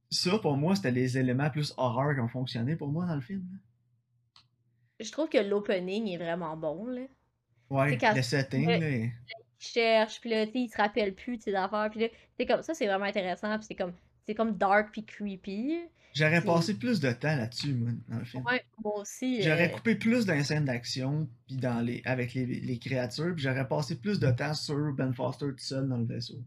[0.10, 3.22] ça, pour moi, c'était les éléments plus horreur qui ont fonctionné pour moi dans le
[3.22, 3.46] film.
[3.54, 3.60] là.
[5.00, 7.02] Je trouve que l'opening est vraiment bon, là.
[7.70, 9.12] Ouais, quand- le setting, là, Il
[9.60, 12.08] cherche, puis là, tu sais, il se rappelle plus de ses affaires, puis là,
[12.38, 13.94] c'est comme ça, c'est vraiment intéressant, puis c'est comme,
[14.26, 15.80] c'est comme dark puis creepy.
[16.14, 18.44] J'aurais passé plus de temps là-dessus, moi, dans le film.
[18.46, 19.42] Ouais, moi aussi.
[19.44, 23.34] J'aurais euh, coupé plus dans les scènes d'action puis dans les avec les, les créatures,
[23.36, 26.42] puis j'aurais passé plus de temps sur Ben Foster tout seul dans le vaisseau.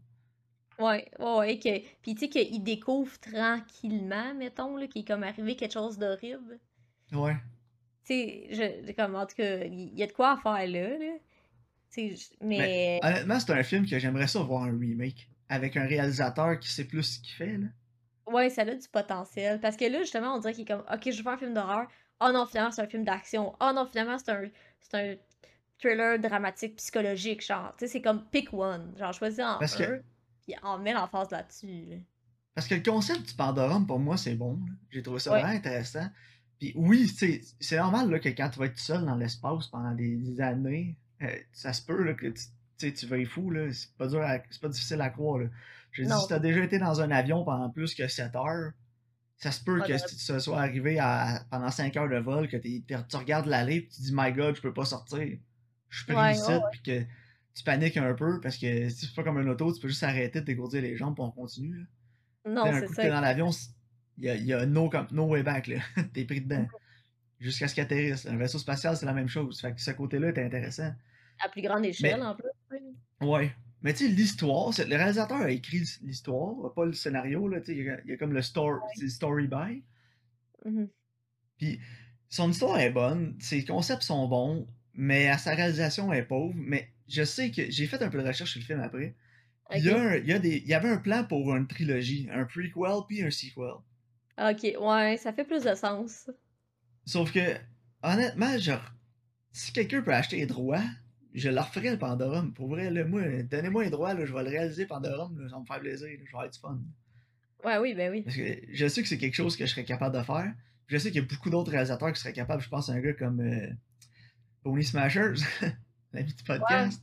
[0.79, 5.55] Ouais, ouais, ouais, que, puis tu sais qu'il découvre tranquillement, mettons, qu'il est comme arrivé
[5.55, 6.59] quelque chose d'horrible.
[7.11, 7.37] Ouais.
[8.05, 10.97] Tu sais, je, comme, en tout cas, il y a de quoi à faire là,
[10.97, 11.17] là.
[12.41, 12.99] Mais...
[13.03, 16.85] Honnêtement, c'est un film que j'aimerais ça voir un remake avec un réalisateur qui sait
[16.85, 17.67] plus ce qu'il fait là.
[18.33, 19.59] Ouais, ça a du potentiel.
[19.59, 21.53] Parce que là, justement, on dirait qu'il est comme, ok, je veux faire un film
[21.53, 21.87] d'horreur.
[22.19, 23.55] Oh non, finalement, c'est un film d'action.
[23.59, 24.43] Oh non, finalement, c'est un,
[24.79, 25.15] c'est un
[25.79, 27.73] thriller dramatique, psychologique, genre.
[27.77, 28.93] Tu sais, c'est comme pick one.
[28.97, 29.99] Genre, choisis en Parce que- un,
[30.43, 31.85] puis en met l'emphase là-dessus.
[31.89, 31.95] là.
[32.53, 34.59] Parce que le concept du Pandorum pour moi c'est bon.
[34.89, 35.39] J'ai trouvé ça Ouais.
[35.41, 36.05] vraiment intéressant.
[36.59, 39.67] Puis oui, tu sais, c'est normal là, que quand tu vas être seul dans l'espace
[39.67, 42.43] pendant des, des années, euh, ça se peut là, que tu,
[42.77, 43.71] tu tu veuilles fou là.
[43.71, 45.47] C'est pas dur, à- pas difficile à croire là.
[45.91, 46.19] Je dis Non.
[46.19, 48.71] si t'as déjà été dans un avion pendant plus que 7 heures,
[49.37, 53.15] Ça se peut que tu sois arrivé à, pendant 5 heures de vol, que tu
[53.17, 55.37] regardes l'allée et tu dis My God, je peux pas sortir.
[55.89, 56.99] Je suis pris Ouais, ici, puis que
[57.55, 60.03] tu paniques un peu parce que si c'est pas comme un auto, tu peux juste
[60.03, 61.79] arrêter de dégourdir les jambes puis on continue.
[62.45, 62.51] là.
[62.51, 63.01] Non, Tu c'est ça.
[63.03, 63.49] t'es dans l'avion,
[64.17, 65.67] il y a, y a no, no way back.
[65.67, 65.79] là.
[66.13, 66.59] t'es pris dedans.
[66.61, 66.67] Mhm.
[67.39, 68.27] Jusqu'à ce qu'il atterrisse.
[68.27, 69.59] Un vaisseau spatial, c'est la même chose.
[69.59, 70.93] Fait que ce côté-là est intéressant.
[71.43, 72.47] À plus grande Mais, échelle, en plus.
[73.21, 73.49] oui.
[73.81, 77.47] Mais tu sais, l'histoire, le réalisateur a écrit l'histoire, pas le scénario.
[77.47, 79.83] Là, tu sais, il, y a, il y a comme le story, story by.
[80.65, 80.89] Mhm.
[81.57, 81.79] Puis
[82.29, 86.53] son histoire est bonne, ses concepts sont bons, mais à sa réalisation elle est pauvre.
[86.55, 89.15] Mais je sais que j'ai fait un peu de recherche sur le film après.
[89.73, 91.67] Il, y a un- il y, a des, il y avait un plan pour une
[91.67, 92.73] trilogie, un prequel
[93.07, 93.73] puis un sequel.
[94.37, 96.29] Ok, ouais, ça fait plus de sens.
[97.05, 97.57] Sauf que,
[98.03, 98.83] honnêtement, genre,
[99.51, 100.83] si quelqu'un peut acheter les droits,
[101.33, 102.53] je leur ferai le Pandorum.
[102.53, 105.55] Pour vrai, là, moi, donnez-moi les droits, là, je vais le réaliser Pandorum, là, ça
[105.55, 106.79] va me faire plaisir, là, je vais du fun.
[107.63, 108.23] Ouais, oui, ben oui.
[108.23, 110.51] Parce que je sais que c'est quelque chose que je serais capable de faire.
[110.87, 112.61] Je sais qu'il y a beaucoup d'autres réalisateurs qui seraient capables.
[112.61, 113.69] Je pense à un gars comme euh,
[114.63, 115.35] Pony Smashers,
[116.13, 117.01] l'ami du podcast.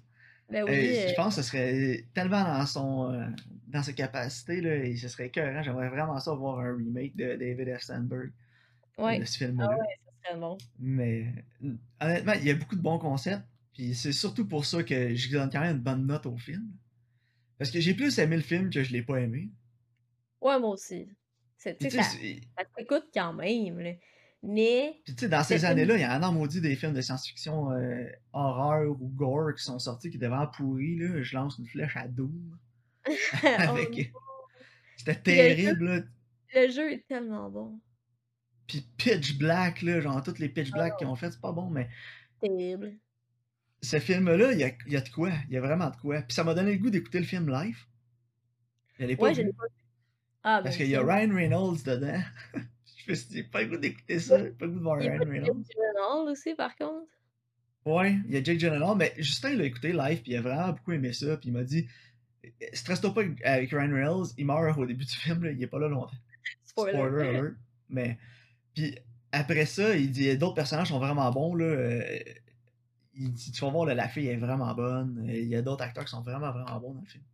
[0.51, 0.71] Ben oui.
[0.71, 3.27] Euh, euh, je pense que ce serait tellement dans son euh,
[3.67, 5.63] dans ses capacités là, et ce serait écœurant.
[5.63, 7.83] J'aimerais vraiment ça voir un remake de David F.
[7.83, 8.33] Sandberg
[8.99, 9.21] ouais.
[9.21, 9.69] de ce film-là.
[9.71, 10.59] Ah ouais, ça serait bon.
[10.79, 11.27] Mais
[11.65, 13.45] euh, honnêtement, il y a beaucoup de bons concepts.
[13.79, 16.69] Puis c'est surtout pour ça que je donne quand même une bonne note au film.
[17.59, 19.53] Parce que j'ai plus aimé le film que je l'ai pas aimé.
[20.41, 21.09] Ouais, moi aussi.
[21.57, 23.93] C'est- ça, s'écoute quand même, là.
[24.43, 27.01] Mais, Puis tu sais, dans ces années-là, il y en a maudit des films de
[27.01, 30.97] science-fiction euh, horreur ou gore qui sont sortis qui étaient vraiment pourris.
[30.97, 31.23] Là.
[31.23, 32.59] Je lance une flèche à Doom.
[33.07, 34.13] oh Avec...
[34.97, 35.85] C'était Puis le jeu, terrible.
[35.85, 36.03] Là.
[36.55, 37.81] le jeu est tellement bon.
[38.67, 41.53] Puis Pitch Black, là, genre toutes les Pitch Black Oh, qu'ils ont fait, c'est pas
[41.53, 41.89] bon, mais
[42.41, 42.99] terrible.
[43.83, 45.31] Ce film-là, il y a, il y a de quoi.
[45.49, 46.23] Il y a vraiment de quoi.
[46.23, 47.79] Puis ça m'a donné le goût d'écouter le film live.
[48.99, 49.53] Je l'ai pas Ouais, vu.
[49.53, 49.73] pas vu.
[50.43, 51.03] Ah, Parce ben, qu'il y a.
[51.03, 52.21] Ryan Reynolds dedans.
[52.55, 54.39] je me suis dit, pas le goût d'écouter ça.
[54.39, 55.65] Pas le goût de voir Il y a Ryan Reynolds.
[55.65, 57.07] Jake Gyllenhaal aussi, par contre.
[57.85, 60.73] Ouais, il y a Jake Gyllenhaal, mais Justin l'a écouté live, puis il a vraiment
[60.73, 61.89] beaucoup aimé ça, puis il m'a dit
[62.73, 65.79] stresse-toi pas avec Ryan Reynolds, il meurt au début du film, là, il est pas
[65.79, 66.11] là longtemps.
[66.65, 66.99] Spoiler.
[66.99, 67.55] Spoiler alert.
[67.89, 68.19] Mais
[68.75, 68.99] puis
[69.33, 72.03] après ça, il dit d'autres personnages sont vraiment bons là.
[73.19, 75.25] Il dit tu vas voir là, la fille est vraiment bonne.
[75.29, 77.25] Il y a d'autres acteurs qui sont vraiment vraiment bons dans le film.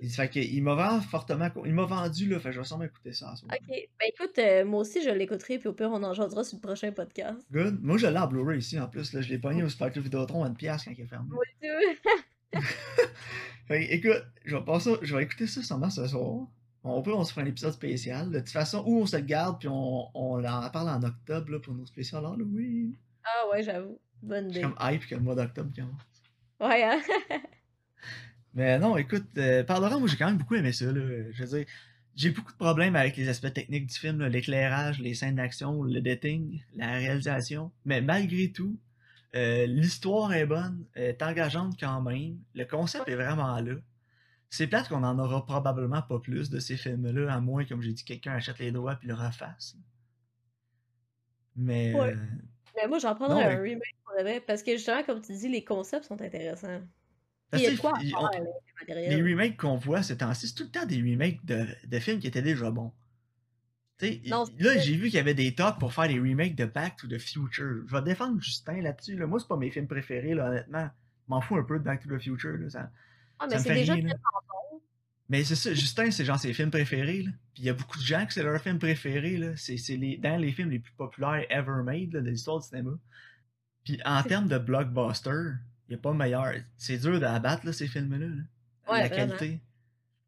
[0.00, 2.66] Il fait que il m'a vraiment fortement il m'a vendu là, fait que je vais
[2.66, 3.26] sûrement écouter ça.
[3.26, 3.54] moment.
[3.54, 6.56] Ok, ben écoute, euh, moi aussi je l'écouterai, puis au pire on en jasera sur
[6.56, 7.38] le prochain podcast.
[7.50, 7.82] Good.
[7.82, 10.44] Moi je l'ai en Blu-ray ici en plus là, je l'ai pogné au Spectre Vidéotron
[10.44, 11.28] à une pièce quand il est fermé.
[11.30, 12.62] Moi aussi.
[13.66, 16.46] Fait que, écoute, je vais passer, je vais écouter ça sûrement ce soir.
[16.84, 18.30] On peut, on se fera un épisode spécial.
[18.30, 21.50] De toute façon, ou on se le garde, puis on, on en parle en octobre
[21.52, 22.96] là, pour nos spéciales Halloween.
[23.24, 23.98] Ah ouais, j'avoue.
[24.22, 24.74] Bonne Je suis idée.
[24.74, 26.02] comme hype que le mois d'octobre commence.
[26.60, 27.00] Ouais, hein?
[28.54, 30.86] Mais non, écoute, euh, moi j'ai quand même beaucoup aimé ça.
[30.86, 31.00] Là.
[31.32, 31.66] Je veux dire,
[32.16, 36.00] j'ai beaucoup de problèmes avec les aspects techniques du film, l'éclairage, les scènes d'action, le
[36.00, 37.70] dating, la réalisation.
[37.84, 38.76] Mais malgré tout,
[39.36, 42.38] euh, l'histoire est bonne, est engageante quand même.
[42.54, 43.74] Le concept est vraiment là.
[44.50, 47.92] C'est plate qu'on en aura probablement pas plus de ces films-là, à moins, comme j'ai
[47.92, 49.76] dit, quelqu'un achète les droits puis le refasse.
[51.54, 52.14] Mais Ouais.
[52.14, 52.26] euh,
[52.80, 55.32] Mais moi j'en prendrais non, un remake pour le vrai, parce que justement, comme tu
[55.32, 56.80] dis, les concepts sont intéressants.
[57.50, 60.02] parce il y a quoi à il- faire, on- là, des les remakes qu'on voit
[60.02, 62.92] ces temps-ci, c'est tout le temps des remakes de, de films qui étaient déjà bons.
[64.26, 66.96] Non, là, j'ai vu qu'il y avait des talks pour faire des remakes de Back
[66.98, 67.82] to the Future.
[67.86, 69.16] Je vais défendre Justin là-dessus.
[69.16, 69.26] Là.
[69.26, 70.88] Moi, c'est pas mes films préférés, là, honnêtement.
[71.26, 72.52] Je m'en fous un peu de Back to the Future.
[72.58, 72.70] Là.
[72.70, 72.90] Ça,
[73.40, 73.94] Ah, mais c'est déjà.
[75.28, 77.22] Mais c'est ça, Justin, c'est genre ses films préférés.
[77.22, 77.30] Là.
[77.54, 79.36] Puis il y a beaucoup de gens que c'est leur film préféré.
[79.36, 79.56] Là.
[79.56, 82.66] C'est, c'est les, dans les films les plus populaires ever made là, de l'histoire du
[82.66, 82.92] cinéma.
[83.84, 85.52] Puis en termes de blockbuster,
[85.88, 86.54] il n'y a pas meilleur.
[86.76, 88.26] C'est dur d'abattre là, ces films-là.
[88.26, 88.92] là.
[88.92, 89.36] Ouais, La vraiment.
[89.36, 89.60] qualité.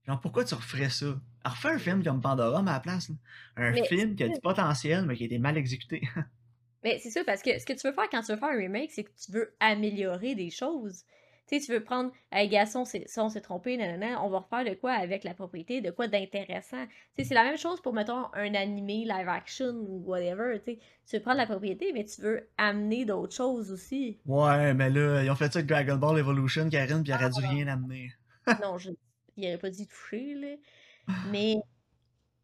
[0.06, 1.18] Genre, pourquoi tu referais ça?
[1.44, 3.08] Alors, refais un film comme Pandora à la place.
[3.08, 3.14] là.
[3.56, 6.02] Un Mais film qui a du potentiel, mais qui a été mal exécuté.
[6.82, 8.56] Mais c'est ça, parce que ce que tu veux faire quand tu veux faire un
[8.56, 11.04] remake, c'est que tu veux améliorer des choses.
[11.50, 12.48] Tu sais, tu veux prendre, hey,
[12.84, 15.90] c'est- ça, on s'est trompé, nanana, on va refaire de quoi avec la propriété, de
[15.90, 16.86] quoi d'intéressant.
[16.86, 20.72] Tu sais, c'est la même chose pour, mettons, un animé live action ou whatever, tu
[20.74, 20.78] sais.
[21.06, 24.18] Tu veux prendre la propriété, mais tu veux amener d'autres choses aussi.
[24.26, 27.30] ouais, mais là, ils ont fait ça avec Dragon Ball Evolution, Karine, puis il aurait
[27.30, 28.12] dû rien amener.
[28.60, 28.90] Non, je,
[29.36, 30.56] il aurait pas dit toucher, là.
[31.22, 31.56] Mais,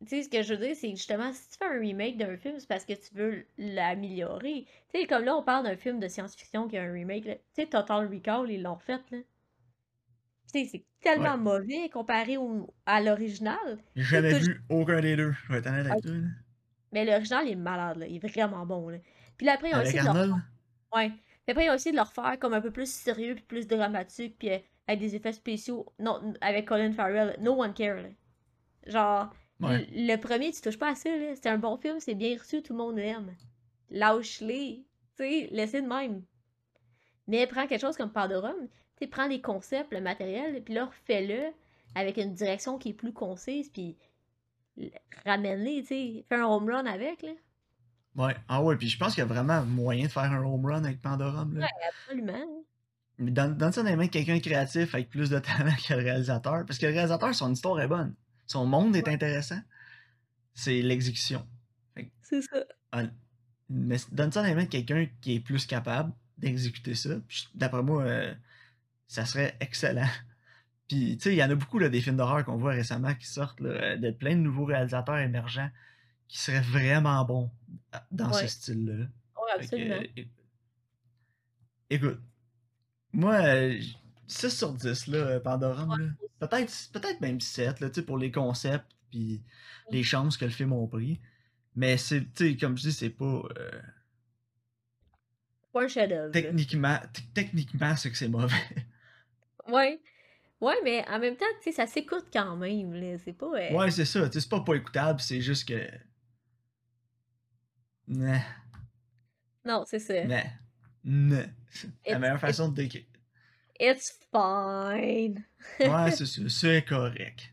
[0.00, 2.16] tu sais, ce que je veux dire, c'est que justement, si tu fais un remake
[2.18, 4.66] d'un film, c'est parce que tu veux l'améliorer.
[4.92, 7.24] Tu sais, comme là, on parle d'un film de science-fiction qui a un remake.
[7.24, 9.18] Tu sais, Total Recall, ils l'ont fait, là.
[10.52, 11.38] Tu sais, c'est tellement Ouais.
[11.38, 13.78] mauvais comparé au, à l'original.
[13.96, 15.32] J'ai jamais t'as- vu aucun des deux.
[15.32, 16.02] Je vais être honnête avec Ok.
[16.02, 16.12] toi.
[16.12, 16.26] là.
[16.92, 18.06] Mais l'original, il est malade, là.
[18.06, 18.98] Il est vraiment bon, là.
[19.36, 20.34] Puis là, après, ils ont essayé de le Arnold?
[20.94, 21.08] Ouais.
[21.10, 23.66] Puis après, ils ont essayé de le refaire comme un peu plus sérieux, puis plus
[23.66, 25.92] dramatique, puis euh, avec des effets spéciaux.
[25.98, 27.36] Non, avec Colin Farrell.
[27.40, 28.08] No one care, là.
[28.86, 29.88] Genre, Ouais.
[29.92, 31.34] Le, premier, tu touches pas à ça, là.
[31.34, 33.34] C'est un bon film, c'est bien reçu, tout le monde l'aime.
[33.90, 34.84] Lâche-les.
[35.16, 36.22] Tu sais, laissez de même.
[37.26, 38.68] Mais prends quelque chose comme Pandorum,
[39.00, 41.52] tu prends les concepts, le matériel, puis là, refais-le
[41.94, 43.96] avec une direction qui est plus concise, puis
[45.24, 46.24] ramène-les, tu sais.
[46.28, 47.32] Fais un home run avec, là.
[48.16, 48.34] Ouais.
[48.48, 50.84] Ah ouais, puis je pense qu'il y a vraiment moyen de faire un home run
[50.84, 51.58] avec Pandorum.
[51.58, 51.68] Là.
[51.88, 52.64] Absolument.
[53.18, 55.74] Mais donne, donne ça dans les mains de quelqu'un de créatif avec plus de talent
[55.86, 56.64] que le réalisateur.
[56.66, 58.14] Parce que le réalisateur, son histoire est bonne.
[58.46, 59.60] Son monde est intéressant.
[60.54, 61.46] C'est l'exécution.
[62.22, 62.64] C'est ça.
[62.92, 63.04] Ah,
[63.68, 67.10] Mais donne ça dans les mains de quelqu'un qui est plus capable d'exécuter ça.
[67.54, 68.34] D'après moi, euh,
[69.08, 70.08] ça serait excellent.
[70.88, 73.14] Puis, tu sais, il y en a beaucoup là, des films d'horreur qu'on voit récemment
[73.14, 75.70] qui sortent là, euh, de plein de nouveaux réalisateurs émergents
[76.28, 77.50] qui seraient vraiment bons
[78.10, 79.06] dans ce style-là.
[79.34, 79.94] Que, absolument.
[80.18, 80.22] euh,
[81.90, 82.20] écoute,
[83.12, 83.80] moi, euh,
[84.26, 86.06] 6 sur 10, là, euh, Pandorum, là.
[86.38, 89.42] Peut-être, peut-être même 7, là, pour les concepts puis
[89.90, 91.20] les chances que le film a pris.
[91.74, 92.26] Mais c'est,
[92.58, 93.24] comme je dis, c'est pas.
[93.58, 93.80] euh,
[95.72, 96.98] Pas un techniquement,
[97.34, 98.54] techniquement, c'est que c'est mauvais.
[99.68, 100.00] Ouais.
[100.60, 103.18] Ouais, mais en même temps, tu sais, ça s'écoute quand même, là.
[103.18, 103.46] C'est pas.
[103.46, 104.30] euh, Ouais, c'est ça.
[104.32, 105.90] C'est pas pas écoutable, c'est juste que.
[108.08, 108.40] Nah,
[109.64, 110.24] Non, c'est ça.
[110.24, 110.44] nah,
[111.04, 111.46] nah.
[112.06, 113.04] La meilleure façon de décrire.
[113.80, 115.44] It's fine.
[115.80, 116.42] Ouais, c'est ça.
[116.48, 117.52] C'est correct.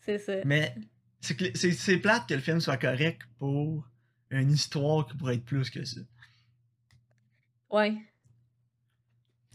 [0.00, 0.36] C'est ça.
[0.44, 0.74] Mais
[1.20, 3.86] c'est que- c'est c'est plate que le film soit correct pour
[4.30, 6.00] une histoire qui pourrait être plus que ça.
[7.70, 7.96] Ouais.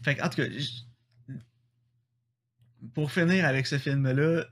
[0.02, 0.48] Fait que, en tout cas,
[2.94, 4.44] pour finir avec ce film-là,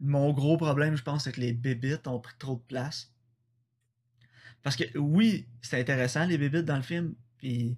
[0.00, 3.12] mon gros problème, je pense, c'est que les bébites ont pris trop de place.
[4.62, 7.76] Parce que oui, c'est intéressant, les bébites dans le film, puis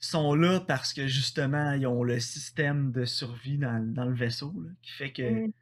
[0.00, 4.52] sont là parce que justement, ils ont le système de survie dans, dans le vaisseau,
[4.64, 5.52] là, qui fait que Mm.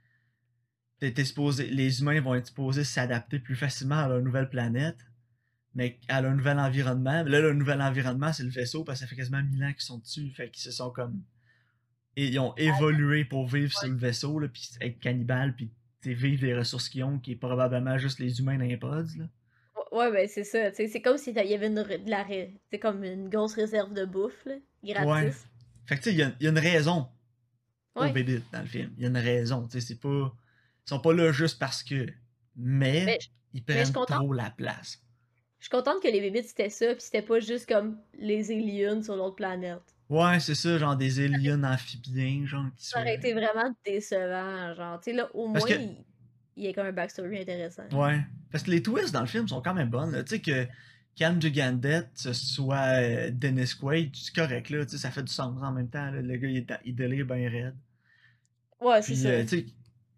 [1.00, 4.98] t'es- t'es supposé- les humains vont être supposés s'adapter plus facilement à leur nouvelle planète,
[5.74, 7.22] mais à leur nouvel environnement.
[7.24, 9.82] Là, leur nouvel environnement, c'est le vaisseau, parce que ça fait quasiment mille ans qu'ils
[9.82, 10.30] sont dessus.
[10.30, 11.22] Fait qu'ils se sont comme.
[12.16, 15.70] Et ils ont évolué pour vivre sur le vaisseau, là, puis être cannibales, puis
[16.04, 19.16] vivre des ressources qu'ils ont, qui est probablement juste les humains dans les pods.
[19.18, 19.24] Là.
[19.94, 20.72] Ouais, ben c'est ça.
[20.72, 22.26] C'est comme s'il y avait une, de la
[22.70, 25.46] c'est comme une grosse réserve de bouffe, là, gratis.
[25.86, 27.08] Fait que tu sais, il y, y a une raison
[27.96, 28.10] Ouais.
[28.10, 28.92] aux bébites dans le film.
[28.96, 29.68] Il y a une raison.
[29.68, 30.08] tu sais, C'est pas.
[30.86, 32.06] Ils sont pas là juste parce que.
[32.56, 35.00] Mais, Mais je- ils prennent trop la place.
[35.60, 39.00] je suis contente que les bébites c'était ça, puis c'était pas juste comme les aliens
[39.02, 39.80] sur l'autre planète.
[40.08, 45.00] Ouais, c'est ça, genre des aliens amphibiens, genre qui Ça aurait été vraiment décevant, genre,
[45.00, 46.04] tu sais, là, au Parce moins, que- il,
[46.56, 47.88] il y a comme un backstory intéressant.
[47.92, 48.20] Ouais.
[48.54, 50.12] Parce que les twists dans le film sont quand même bonnes.
[50.22, 50.68] Tu sais que
[51.16, 55.72] Cam Gigandet, ce soit euh, Dennis Quaid, c'est correct là, ça fait du sens en
[55.72, 56.08] même temps.
[56.12, 56.22] là.
[56.22, 57.74] Le gars, il, est- il délire bien raide.
[58.80, 59.28] Ouais, c'est ça.
[59.56, 59.62] euh,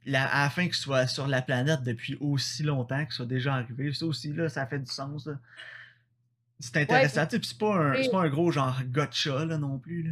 [0.05, 3.55] la- à la fin qu'il soit sur la planète depuis aussi longtemps, qu'il soit déjà
[3.55, 5.31] arrivé, ça aussi, là, ça fait du sens.
[6.61, 7.27] C'est intéressant.
[7.27, 10.03] puis c'est pas, un- pas un gros genre gotcha là, non plus.
[10.03, 10.11] Là.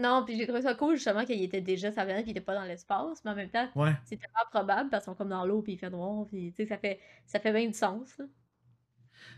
[0.00, 2.54] Non, puis j'ai trouvé ça cool justement qu'il était déjà la planète, qu'il était pas
[2.54, 3.92] dans l'espace, mais en même temps, Ouais.
[4.04, 6.62] c'est tellement probable parce qu'ils sont comme dans l'eau, puis il fait noir, puis tu
[6.62, 8.16] sais, ça fait, ça fait bien du sens.
[8.18, 8.24] là.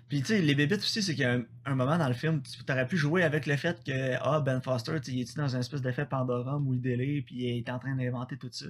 [0.08, 2.14] Puis tu sais, les bébites aussi, c'est qu'il y a un, un moment dans le
[2.14, 5.48] film, tu aurais pu jouer avec le fait que ah, Ben Foster, il est dans
[5.48, 8.66] une espèce d'effet Pandorum où il délire, puis il est en train d'inventer tout ça?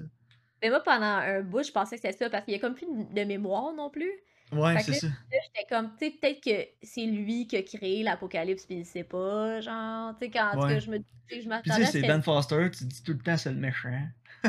[0.62, 2.74] Mais moi, pendant un bout, je pensais que c'était ça, parce qu'il y a comme
[2.74, 4.10] plus de mémoire non plus.
[4.52, 5.08] Ouais, c'est ça.
[5.30, 9.04] J'étais comme, tu sais, peut-être que c'est lui qui a créé l'apocalypse, puis il sait
[9.04, 10.66] pas, genre, tu sais, quand en tout Ouais.
[10.66, 13.12] cas, je me, tu sais, je tu sais, c'est ce Ben Foster, tu dis tout
[13.14, 14.08] le temps c'est le méchant.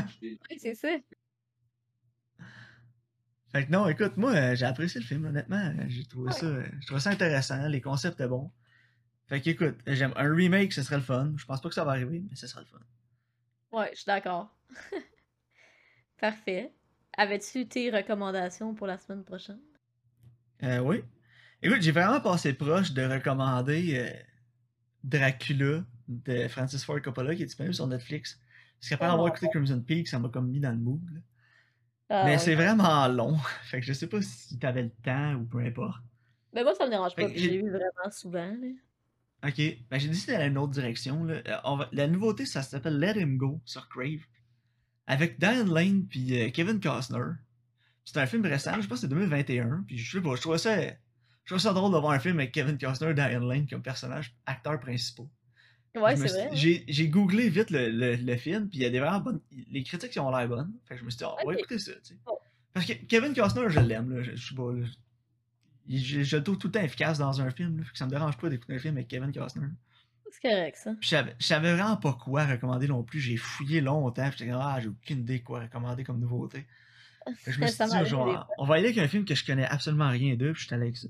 [0.49, 0.89] Ouais, c'est ça.
[3.51, 5.57] Fait que non, écoute, moi, euh, j'ai apprécié le film, honnêtement.
[5.57, 6.33] euh, J'ai trouvé Ouais.
[6.33, 8.51] ça, euh, j'ai trouvé ça intéressant, les concepts étaient bons.
[9.27, 11.33] Fait que écoute, j'aime un remake, ce serait le fun.
[11.37, 12.79] Je pense pas que ça va arriver, mais ce serait le fun.
[13.71, 14.57] Ouais, je suis d'accord.
[16.17, 16.75] Parfait.
[17.17, 19.61] Avais-tu tes recommandations pour la semaine prochaine?
[20.63, 21.03] Euh, oui.
[21.61, 24.09] Écoute, j'ai vraiment passé proche de recommander euh,
[25.03, 28.39] Dracula de Francis Ford Coppola qui est disponible sur Netflix.
[28.79, 31.21] Parce qu'après Oh avoir écouté Crimson Peak, ça m'a comme mis dans le mood.
[32.09, 33.37] Ah, Mais c'est vraiment long.
[33.63, 36.01] Fait que je sais pas si t'avais le temps ou peu importe.
[36.53, 38.51] Ben moi, ça me dérange pas, j'ai- vu vraiment souvent.
[38.51, 38.67] là.
[39.49, 41.23] Ok, ben j'ai décidé d'aller dans une autre direction.
[41.23, 41.35] Là.
[41.47, 44.21] Euh, va- La nouveauté, ça s'appelle Let Him Go sur Crave.
[45.05, 47.19] Avec Diane Lane puis Kevin Costner.
[48.09, 49.83] C'est un film récent, je pense que c'est 2021.
[49.85, 50.93] Puis je sais pas, je trouvais ça, je
[51.45, 54.33] trouvais ça drôle de voir un film avec Kevin Costner et Diane Lane comme personnages,
[54.45, 55.29] acteurs principaux.
[55.93, 56.49] Ouais, c'est vrai.
[56.53, 59.41] J'ai j'ai googlé vite le, le, le film, puis il y a des vraiment bonnes.
[59.71, 60.71] Les critiques ils ont l'air bonnes.
[60.85, 61.59] Fait que je me suis dit, ah, on va Ok.
[61.59, 62.17] écouter ça, tu sais.
[62.25, 62.37] Bon.
[62.73, 64.21] Parce que Kevin Costner, je l'aime, là.
[64.23, 64.85] Je, je sais pas, là.
[65.87, 67.83] Il- Je, je le trouve tout le temps efficace dans un film, là.
[67.83, 69.67] Fait que ça me dérange pas d'écouter un film avec Kevin Costner.
[70.29, 70.91] C'est correct, ça.
[70.99, 73.19] Puis je savais- vraiment pas quoi recommander non plus.
[73.19, 74.29] J'ai fouillé longtemps.
[74.29, 76.67] puis J'étais comme, ah, j'ai aucune idée quoi recommander comme nouveauté.
[77.45, 80.09] Je me suis dit, genre, on va aller avec un film que je connais absolument
[80.09, 81.07] rien d'eux, puis je suis allé avec ça.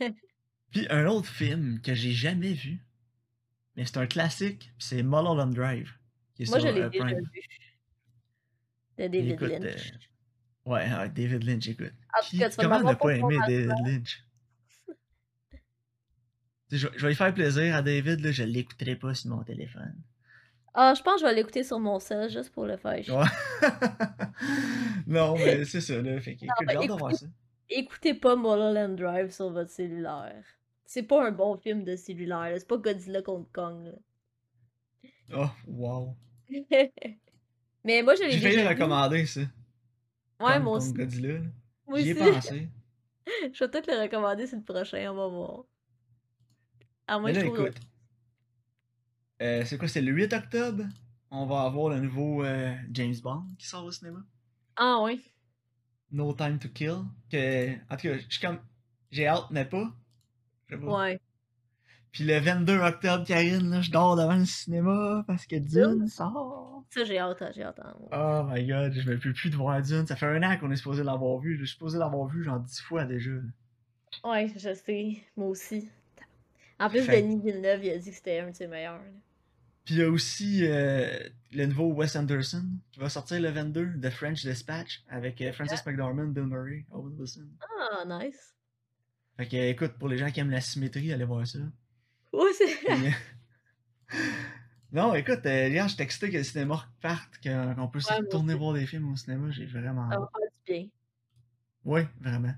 [0.72, 2.80] Puis un autre film que j'ai jamais vu,
[3.76, 5.92] mais c'est un classique, puis c'est Mulholland Drive,
[6.34, 7.18] qui est Moi, je sur l'ai euh, déjà Prime.
[7.18, 7.40] vu.
[8.98, 9.92] De David écoute, Lynch.
[9.92, 11.92] euh, ouais, ouais, David Lynch, écoute.
[12.18, 14.24] En tout Qui- cas, tu vas comment ne pas aimer David Lynch?
[16.70, 19.94] Je vais lui faire plaisir à David, là, je l'écouterai pas sur mon téléphone.
[20.74, 22.94] Ah, je pense que je vais l'écouter sur mon sel juste pour le faire.
[23.08, 23.26] Ouais.
[25.06, 26.18] non, mais c'est ça, là.
[26.20, 27.26] Fait que, écoute, voir écoutez- ça.
[27.68, 30.44] Écoutez pas Mulholland Drive sur votre cellulaire.
[30.84, 32.52] C'est pas un bon film de cellulaire.
[32.56, 33.84] C'est pas Godzilla contre Kong.
[33.84, 33.92] là.
[35.34, 36.16] Oh, wow.
[37.84, 39.40] Mais moi, je J'ai failli déjà le recommander, ça.
[40.40, 40.92] Ouais, contre aussi.
[40.92, 41.40] Godzilla, là.
[41.86, 42.68] Moi J'y ai pensé.
[43.52, 45.64] Je vais peut-être le recommander sur le prochain, on va voir.
[47.06, 47.76] À moins que je trouve écoute.
[49.42, 50.84] Euh, c'est quoi, c'est le 8 octobre?
[51.30, 54.20] On va avoir le nouveau euh, James Bond qui sort au cinéma.
[54.76, 55.22] Ah oui.
[56.10, 56.96] No Time to Kill.
[57.30, 58.58] Que, en tout cas, je suis comme.
[59.10, 59.90] J'ai hâte, mais pas.
[60.68, 60.98] Je sais pas.
[61.02, 61.20] Ouais.
[62.12, 66.84] Puis le 22 octobre, Karine, là, je dors devant le cinéma parce que Dune sort.
[66.90, 67.80] Ça, j'ai hâte, j'ai hâte.
[67.82, 67.94] hein.
[68.12, 70.06] Oh my god, je me peux plus de voir Dune.
[70.06, 71.56] Ça fait un an qu'on est supposé l'avoir vu.
[71.58, 73.30] Je suis supposé l'avoir vu genre 10 fois déjà.
[74.24, 75.16] Ouais, je sais.
[75.38, 75.88] Moi aussi.
[76.78, 78.98] En plus, Fait- Denis Villeneuve, il a dit que c'était un de ses meilleurs.
[78.98, 79.10] là.
[79.84, 81.18] Puis il y a aussi euh,
[81.50, 85.84] le nouveau Wes Anderson qui va sortir le 22, The French Dispatch, avec euh, Francis
[85.84, 87.48] McDormand, Bill Murray, Owen Wilson.
[87.90, 88.54] Ah, nice.
[89.36, 91.58] Fait que écoute, pour les gens qui aiment la symétrie, allez voir ça.
[92.32, 92.76] Ouais, c'est.
[94.14, 94.18] Euh,
[94.92, 98.54] non, écoute, euh, hier, j'étais excité que le cinéma reparte, qu'on puisse Ouais, aussi.
[98.54, 99.50] voir des films au cinéma.
[99.50, 100.30] J'ai vraiment Ça va hâte.
[100.38, 100.90] faire du bien.
[101.86, 102.52] Oui, vraiment.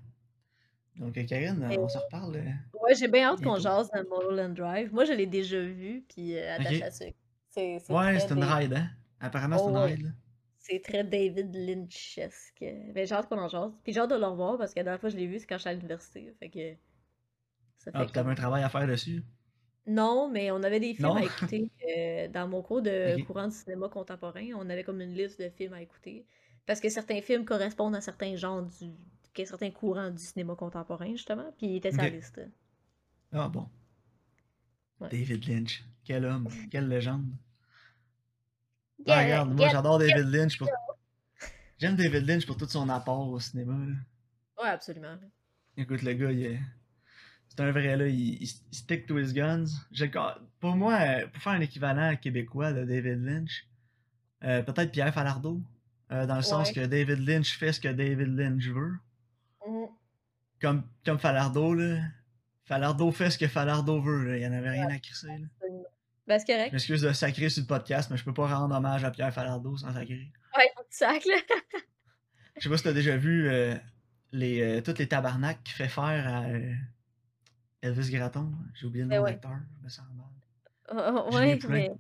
[0.97, 2.37] Donc, euh, Karine, Et- on se reparle.
[2.37, 3.61] euh, Ouais, j'ai bien hâte qu'on Bientôt.
[3.63, 4.93] jase dans Mulholland Drive.
[4.93, 6.83] Moi, je l'ai déjà vu, puis euh, attache Ok.
[6.83, 7.19] à sucre.
[7.49, 8.89] C'est c'est Ouais, très c'est une David- ride, hein?
[9.21, 9.87] Apparemment, c'est une Oh, ouais.
[9.95, 10.11] ride, là.
[10.59, 12.61] C'est très David Lynchesque.
[12.95, 13.73] Ben, j'ai hâte qu'on en jase.
[13.83, 15.39] Puis j'ai hâte de le revoir parce que la dernière fois que je l'ai vu,
[15.39, 16.33] c'est quand j'étais à l'université.
[16.41, 16.75] Fait que.
[17.79, 19.23] Ça fait Ah, puis t'avais un comme- travail à faire dessus?
[19.87, 21.17] Non, mais on avait des films Non?
[21.17, 21.71] à écouter.
[21.99, 23.27] euh, dans mon cours de Ok.
[23.27, 26.25] courant du cinéma contemporain, on avait comme une liste de films à écouter.
[26.67, 28.91] Parce que certains films correspondent à certains genres du.
[29.45, 31.51] Certains courants du cinéma contemporain, justement.
[31.59, 32.15] Puis il était sur la Ok.
[32.15, 32.41] liste.
[33.33, 33.69] Ah bon.
[35.01, 35.09] Ouais.
[35.11, 35.85] David Lynch.
[36.05, 36.49] Quel homme.
[36.71, 37.27] Quelle légende.
[39.07, 40.69] Ah, regarde, moi j'adore David Lynch pour.
[41.79, 43.75] J'aime David Lynch pour tout son apport au cinéma.
[43.75, 43.95] là.
[44.63, 45.17] Ouais, absolument.
[45.77, 46.61] Écoute, le gars, il est.
[47.49, 48.07] C'est un vrai, là.
[48.07, 49.67] Il, stick to his guns.
[50.61, 50.99] Pour moi,
[51.33, 53.67] pour faire un équivalent québécois de David Lynch,
[54.45, 55.61] euh, peut-être Pierre Falardeau.
[56.13, 58.95] euh, dans le sens que David Lynch fait ce que David Lynch veut.
[60.65, 61.99] Comme, comme Falardeau, là.
[62.65, 64.39] Falardeau fait ce que Falardeau veut, là.
[64.39, 65.47] Il y en avait rien à crisser, là.
[66.27, 66.73] Ben, c'est Je correct.
[66.73, 69.77] m'excuse de sacrer sur le podcast, mais je peux pas rendre hommage à Pierre Falardeau
[69.77, 70.33] sans sacrer.
[70.57, 71.37] Ouais, faut que tu sacres, là.
[72.57, 73.75] Je sais pas si t'as déjà vu euh,
[74.33, 76.73] les, euh, toutes les tabarnaks qu'il fait faire à euh,
[77.83, 78.51] Elvis Gratton.
[78.73, 79.33] J'ai oublié le Ben nom ouais.
[79.33, 80.27] d'acteur, je me sens mal.
[80.93, 81.91] Oh, oh, Julien ouais, mais.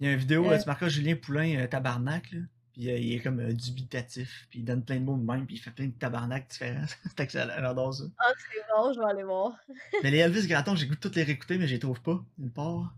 [0.00, 2.40] Il y a une vidéo, tu marques Julien Poulain tabarnak, là.
[2.78, 5.46] Puis euh, il est comme euh, dubitatif, puis il donne plein de mots de même,
[5.46, 6.86] puis il fait plein de tabarnak différents.
[7.04, 8.04] c'est excellent, j'adore ça.
[8.18, 9.52] Ah, c'est bon, je vais aller voir.
[10.04, 12.24] mais les Elvis Gratton, j'ai goût de toutes les réécouter, mais je les trouve pas,
[12.38, 12.94] d'une part.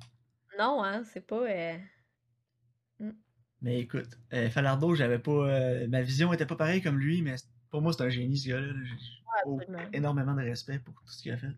[0.58, 1.48] Non, hein, c'est pas.
[1.48, 1.78] euh,
[3.62, 5.86] Mais écoute, euh, Falardeau, j'avais pas.
[5.88, 7.36] ma vision était pas pareille comme lui, mais
[7.70, 8.66] pour moi, c'est un génie, ce gars-là.
[8.66, 8.84] là.
[8.84, 11.52] J'ai Ouais, oh, énormément de respect pour tout ce qu'il a fait.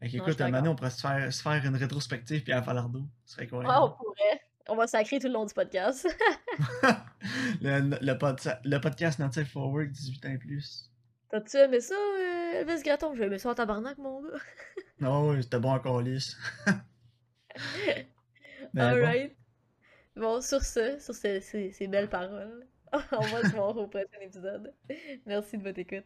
[0.00, 2.52] Fait qu'écoute, à un moment donné, on pourrait se faire, se faire une rétrospective puis
[2.52, 3.04] à Falardeau.
[3.26, 3.60] Ce serait quoi?
[3.60, 4.40] Ouais, on pourrait.
[4.68, 6.06] On va sacrer tout le long du podcast.
[7.60, 10.90] le, le, pod- le podcast Not Safe for Work 18 ans et plus.
[11.30, 13.14] T'as-tu aimé ça, euh, Elvis Gratton?
[13.14, 14.38] J'ai aimé ça en tabarnak, mon gars.
[15.00, 16.36] Non, oui, c'était bon encore lisse.
[16.66, 18.06] Mais
[18.74, 18.80] bon.
[18.82, 19.36] Alright.
[20.16, 20.40] Bon.
[20.42, 24.74] sur ce, sur ces, ces- ces belles paroles, on va se voir au prochain épisode.
[25.26, 26.04] Merci de votre écoute.